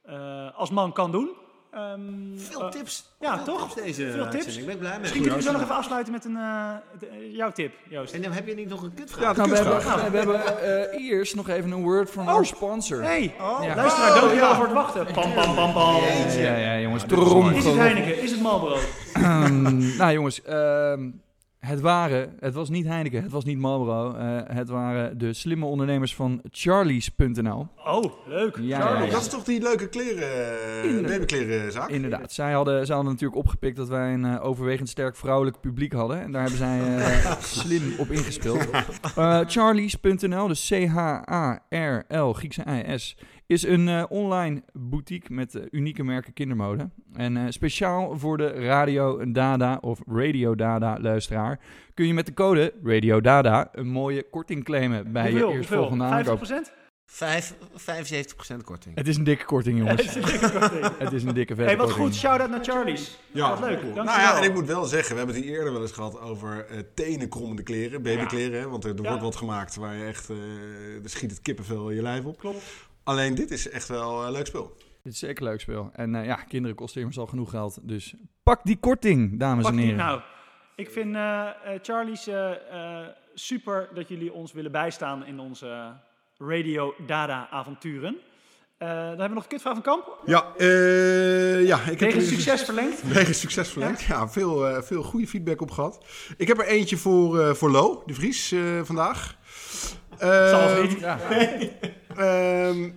[0.02, 1.30] eh, als man kan doen.
[1.76, 2.00] Ehm,
[2.36, 3.04] Veel eh, tips.
[3.20, 3.72] ja, Veel toch?
[3.72, 4.34] tips deze Veel tips.
[4.34, 4.60] uitzending.
[4.60, 5.00] Ik ben blij mee.
[5.00, 8.14] Misschien kunnen we zo nog even afsluiten met een, eh, de- eh, jouw tip, Joost.
[8.14, 9.22] En dan heb je niet nog een kutvraag?
[9.22, 12.32] Ja, Nou, we hebben, we hebben eh, eerst nog even een word from Oh.
[12.34, 13.02] our sponsor.
[13.02, 13.74] Hey, Ja.
[13.74, 15.06] luisteraar, dankjewel voor het wachten.
[15.12, 15.94] Pam, pam, pam, pam.
[16.38, 17.02] Ja, ja, jongens.
[17.02, 17.18] Ja, dit
[17.52, 17.56] is.
[17.58, 17.74] Is het.
[17.76, 18.22] Heineken?
[18.22, 18.76] Is het Marlboro?
[19.12, 21.08] Ehm, nou jongens, ehm,
[21.66, 24.14] het waren, het was niet Heineken, het was niet Marlboro.
[24.14, 27.68] eh, het waren de slimme ondernemers van Charlies.nl.
[27.86, 28.56] Oh, leuk.
[28.60, 28.98] Ja, Charlie.
[28.98, 29.10] ja, ja.
[29.10, 31.10] Dat is toch die leuke kleren, eh, Inderdaad.
[31.12, 31.88] babyklerenzaak?
[31.88, 35.92] Inderdaad, zij hadden, zij hadden natuurlijk opgepikt dat wij een eh, overwegend sterk vrouwelijk publiek
[35.92, 36.20] hadden.
[36.22, 36.80] En daar hebben zij
[37.40, 38.68] slim op ingespeeld.
[39.16, 43.16] Eh Charlies.nl, dus C-H-A-R-L, Griekse I-S,
[43.46, 46.90] is een eh, online boutique met eh, unieke merken kindermode.
[47.14, 51.60] En eh, speciaal voor de Radio Dada of Radio Dada luisteraar
[51.94, 55.48] kun je met de code Radio Dada een mooie korting claimen bij Hoeveel?
[55.50, 56.32] je eerstvolgende Hoeveel?
[56.32, 56.66] aankoop.
[56.70, 56.84] 50%?
[57.08, 57.54] Vijf,
[58.54, 58.94] 75% korting.
[58.94, 60.00] Het is een dikke korting, jongens.
[60.14, 60.90] Het is een dikke korting.
[60.98, 62.06] Het is een dikke vette Hey, wat korting.
[62.06, 62.16] goed.
[62.16, 63.18] Shout-out naar Charlie's.
[63.32, 63.68] Ja, Wat leuk.
[63.80, 63.94] cool.
[63.94, 64.04] Dankjewel.
[64.04, 66.20] Nou ja, en ik moet wel zeggen, we hebben het hier eerder wel eens gehad
[66.20, 68.60] over eh tenenkrommende kleren, babykleren.
[68.60, 68.68] Hè?
[68.68, 69.08] Want er, er Ja.
[69.08, 70.36] wordt wat gemaakt waar je echt, eh
[71.02, 72.38] er schiet het kippenvel je lijf op.
[72.38, 72.62] Klopt.
[73.06, 74.76] Alleen dit is echt wel een leuk spul.
[75.02, 75.90] Dit is zeker een leuk speel.
[75.92, 77.78] En eh, ja, kinderen kosten immers al genoeg geld.
[77.82, 80.04] Dus pak die korting, dames Pak en die- heren.
[80.04, 80.20] Nou,
[80.76, 81.52] ik vind eh, eh,
[81.82, 85.92] Charlie's eh, eh, super dat jullie ons willen bijstaan in onze
[86.38, 88.16] Radio Dada avonturen.
[88.78, 90.18] Eh, dan hebben we nog de kutvraag van Kamp.
[90.24, 93.02] Ja, eh, ja ik heb Tegen er- succes verlengd.
[93.12, 94.02] Wegen succes verlengd.
[94.02, 96.04] Ja, veel, eh, veel goede feedback op gehad.
[96.36, 99.36] Ik heb er eentje voor, eh, voor Lo, de Vries, eh, vandaag.
[100.18, 100.28] Zal
[100.68, 100.98] Ehm, niet.
[101.00, 101.18] Ja.
[102.18, 102.90] ehm,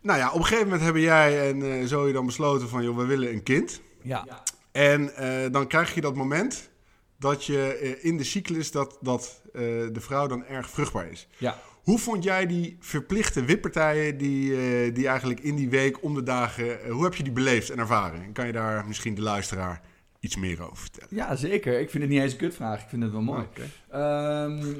[0.00, 2.82] nou ja, op een gegeven moment hebben jij en eh Zoe dan besloten van...
[2.82, 3.80] joh, we willen een kind.
[4.02, 4.42] Ja.
[4.72, 6.70] En eh, dan krijg je dat moment
[7.18, 8.70] dat je eh, in de cyclus...
[8.70, 11.28] dat, dat de vrouw dan erg vruchtbaar is.
[11.38, 11.60] Ja.
[11.82, 16.90] Hoe vond jij die verplichte wippartijen die, die eigenlijk in die week om de dagen...
[16.90, 18.22] hoe heb je die beleefd en ervaren?
[18.22, 19.80] En kan je daar misschien de luisteraar
[20.22, 21.08] iets meer over vertellen?
[21.10, 21.80] ja, zeker.
[21.80, 22.82] Ik vind het niet eens een kutvraag.
[22.82, 23.46] Ik vind het wel mooi.
[23.90, 24.56] Ehm,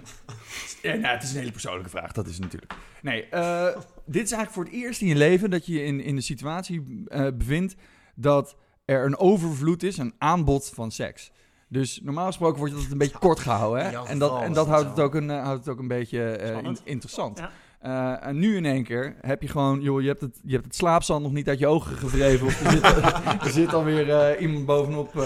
[0.83, 2.73] ja, nou, het is een hele persoonlijke vraag, dat is het natuurlijk.
[3.03, 3.67] Nee, eh,
[4.07, 6.21] dit is eigenlijk voor het eerst in je leven dat je je in, in de
[6.23, 7.75] situatie eh, bevindt
[8.15, 11.31] dat er een overvloed is, een aanbod van seks.
[11.69, 13.85] Dus normaal gesproken wordt het een beetje kort gehouden.
[13.85, 14.05] Hè?
[14.07, 16.25] En dat, en dat dat houdt het ook, een, eh, houdt het ook een beetje
[16.25, 17.39] eh, in- interessant.
[17.39, 17.51] Ja.
[17.83, 20.65] Eh, en nu in één keer heb je gewoon, joh, je hebt het, je hebt
[20.65, 22.47] het slaapzand nog niet uit je ogen gevreven.
[22.47, 22.83] Of er zit,
[23.47, 25.17] er zit alweer eh, iemand bovenop.
[25.17, 25.25] eh,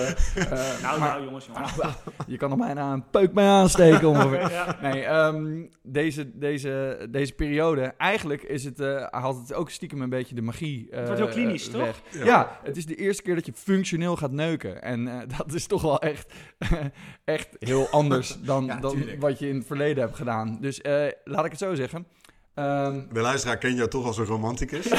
[0.83, 1.73] Nou, maar nou, jongens, jongens.
[2.27, 4.51] je kan er bijna een peuk mee aansteken ongeveer.
[4.57, 4.77] Ja.
[4.83, 10.09] Nee, ehm, deze, deze, deze periode, eigenlijk is het, eh haalt het ook stiekem een
[10.11, 11.81] beetje de magie eh, Het wordt heel klinisch, toch?
[11.83, 12.01] weg.
[12.11, 12.25] Ja.
[12.25, 12.59] Ja.
[12.63, 14.83] het is de eerste keer dat je functioneel gaat neuken.
[14.83, 16.33] En eh, dat is toch wel echt,
[17.25, 20.59] echt heel anders dan, Ja, dan wat je in het verleden hebt gedaan.
[20.61, 22.07] Dus eh, laat ik het zo zeggen.
[22.57, 24.89] Ehm, De luisteraar kent jou toch als een romanticus.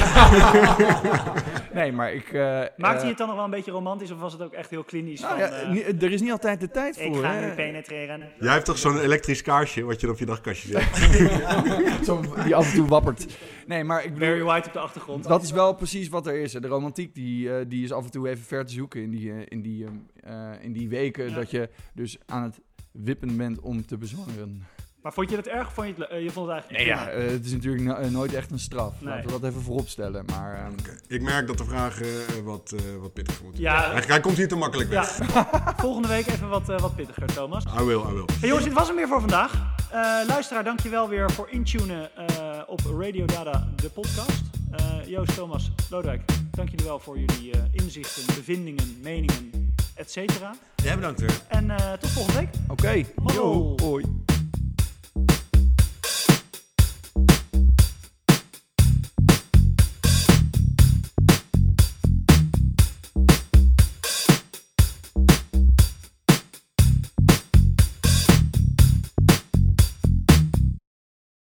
[1.72, 2.32] nee, maar ik...
[2.32, 4.52] eh, Maakte eh, je het dan nog wel een beetje romantisch of was het ook
[4.52, 5.20] echt heel klinisch?
[5.20, 7.22] nou van, ja, eh, er is niet altijd de tijd ik voor.
[7.22, 7.46] ga hè.
[7.48, 8.22] nu penetreren.
[8.40, 10.84] Jij hebt toch zo'n elektrisch kaarsje wat je op je dagkastje zet?
[12.06, 13.38] Zo, die af en toe wappert.
[13.66, 14.28] Nee, maar ik bedoel...
[14.28, 15.24] Barry White op de achtergrond.
[15.24, 16.52] Dat is wel precies wat er is.
[16.52, 16.60] hè.
[16.60, 19.62] De romantiek die, die is af en toe even ver te zoeken in die, in
[19.62, 19.94] die, ehm,
[20.34, 21.34] eh, in die weken Ja.
[21.34, 22.60] dat je dus aan het
[22.92, 24.66] wippen bent om te bezwangeren.
[25.02, 25.66] Maar vond je het erg?
[25.66, 27.82] of Vond je, het, eh, je vond het eigenlijk Nee, ja, eh, het is natuurlijk
[27.84, 28.92] no- eh, nooit echt een straf.
[29.00, 29.14] Nee.
[29.14, 30.24] Laten we dat even vooropstellen.
[30.26, 30.72] Maar ehm,
[31.06, 32.06] Ik merk dat de vragen
[32.44, 33.62] wat, eh, wat pittiger moeten.
[33.62, 33.90] Ja.
[33.92, 35.18] Hij, hij komt hier te makkelijk Ja, weg.
[35.80, 37.64] volgende week even wat, eh, wat pittiger, Thomas.
[37.80, 38.24] I will, I will.
[38.40, 39.52] Hey jongens, dit was hem weer voor vandaag.
[39.90, 42.26] Eh, luisteraar, dankjewel weer voor intunen eh,
[42.66, 44.42] op Radio Dada, de podcast.
[44.70, 50.54] Eh, Joost, Thomas, Lodewijk, dank jullie wel voor jullie eh, inzichten, bevindingen, meningen, et cetera.
[50.76, 51.40] Jij bedankt weer.
[51.48, 52.48] En eh, tot volgende week.
[52.68, 53.04] oké.
[53.34, 54.04] Yo, hoi.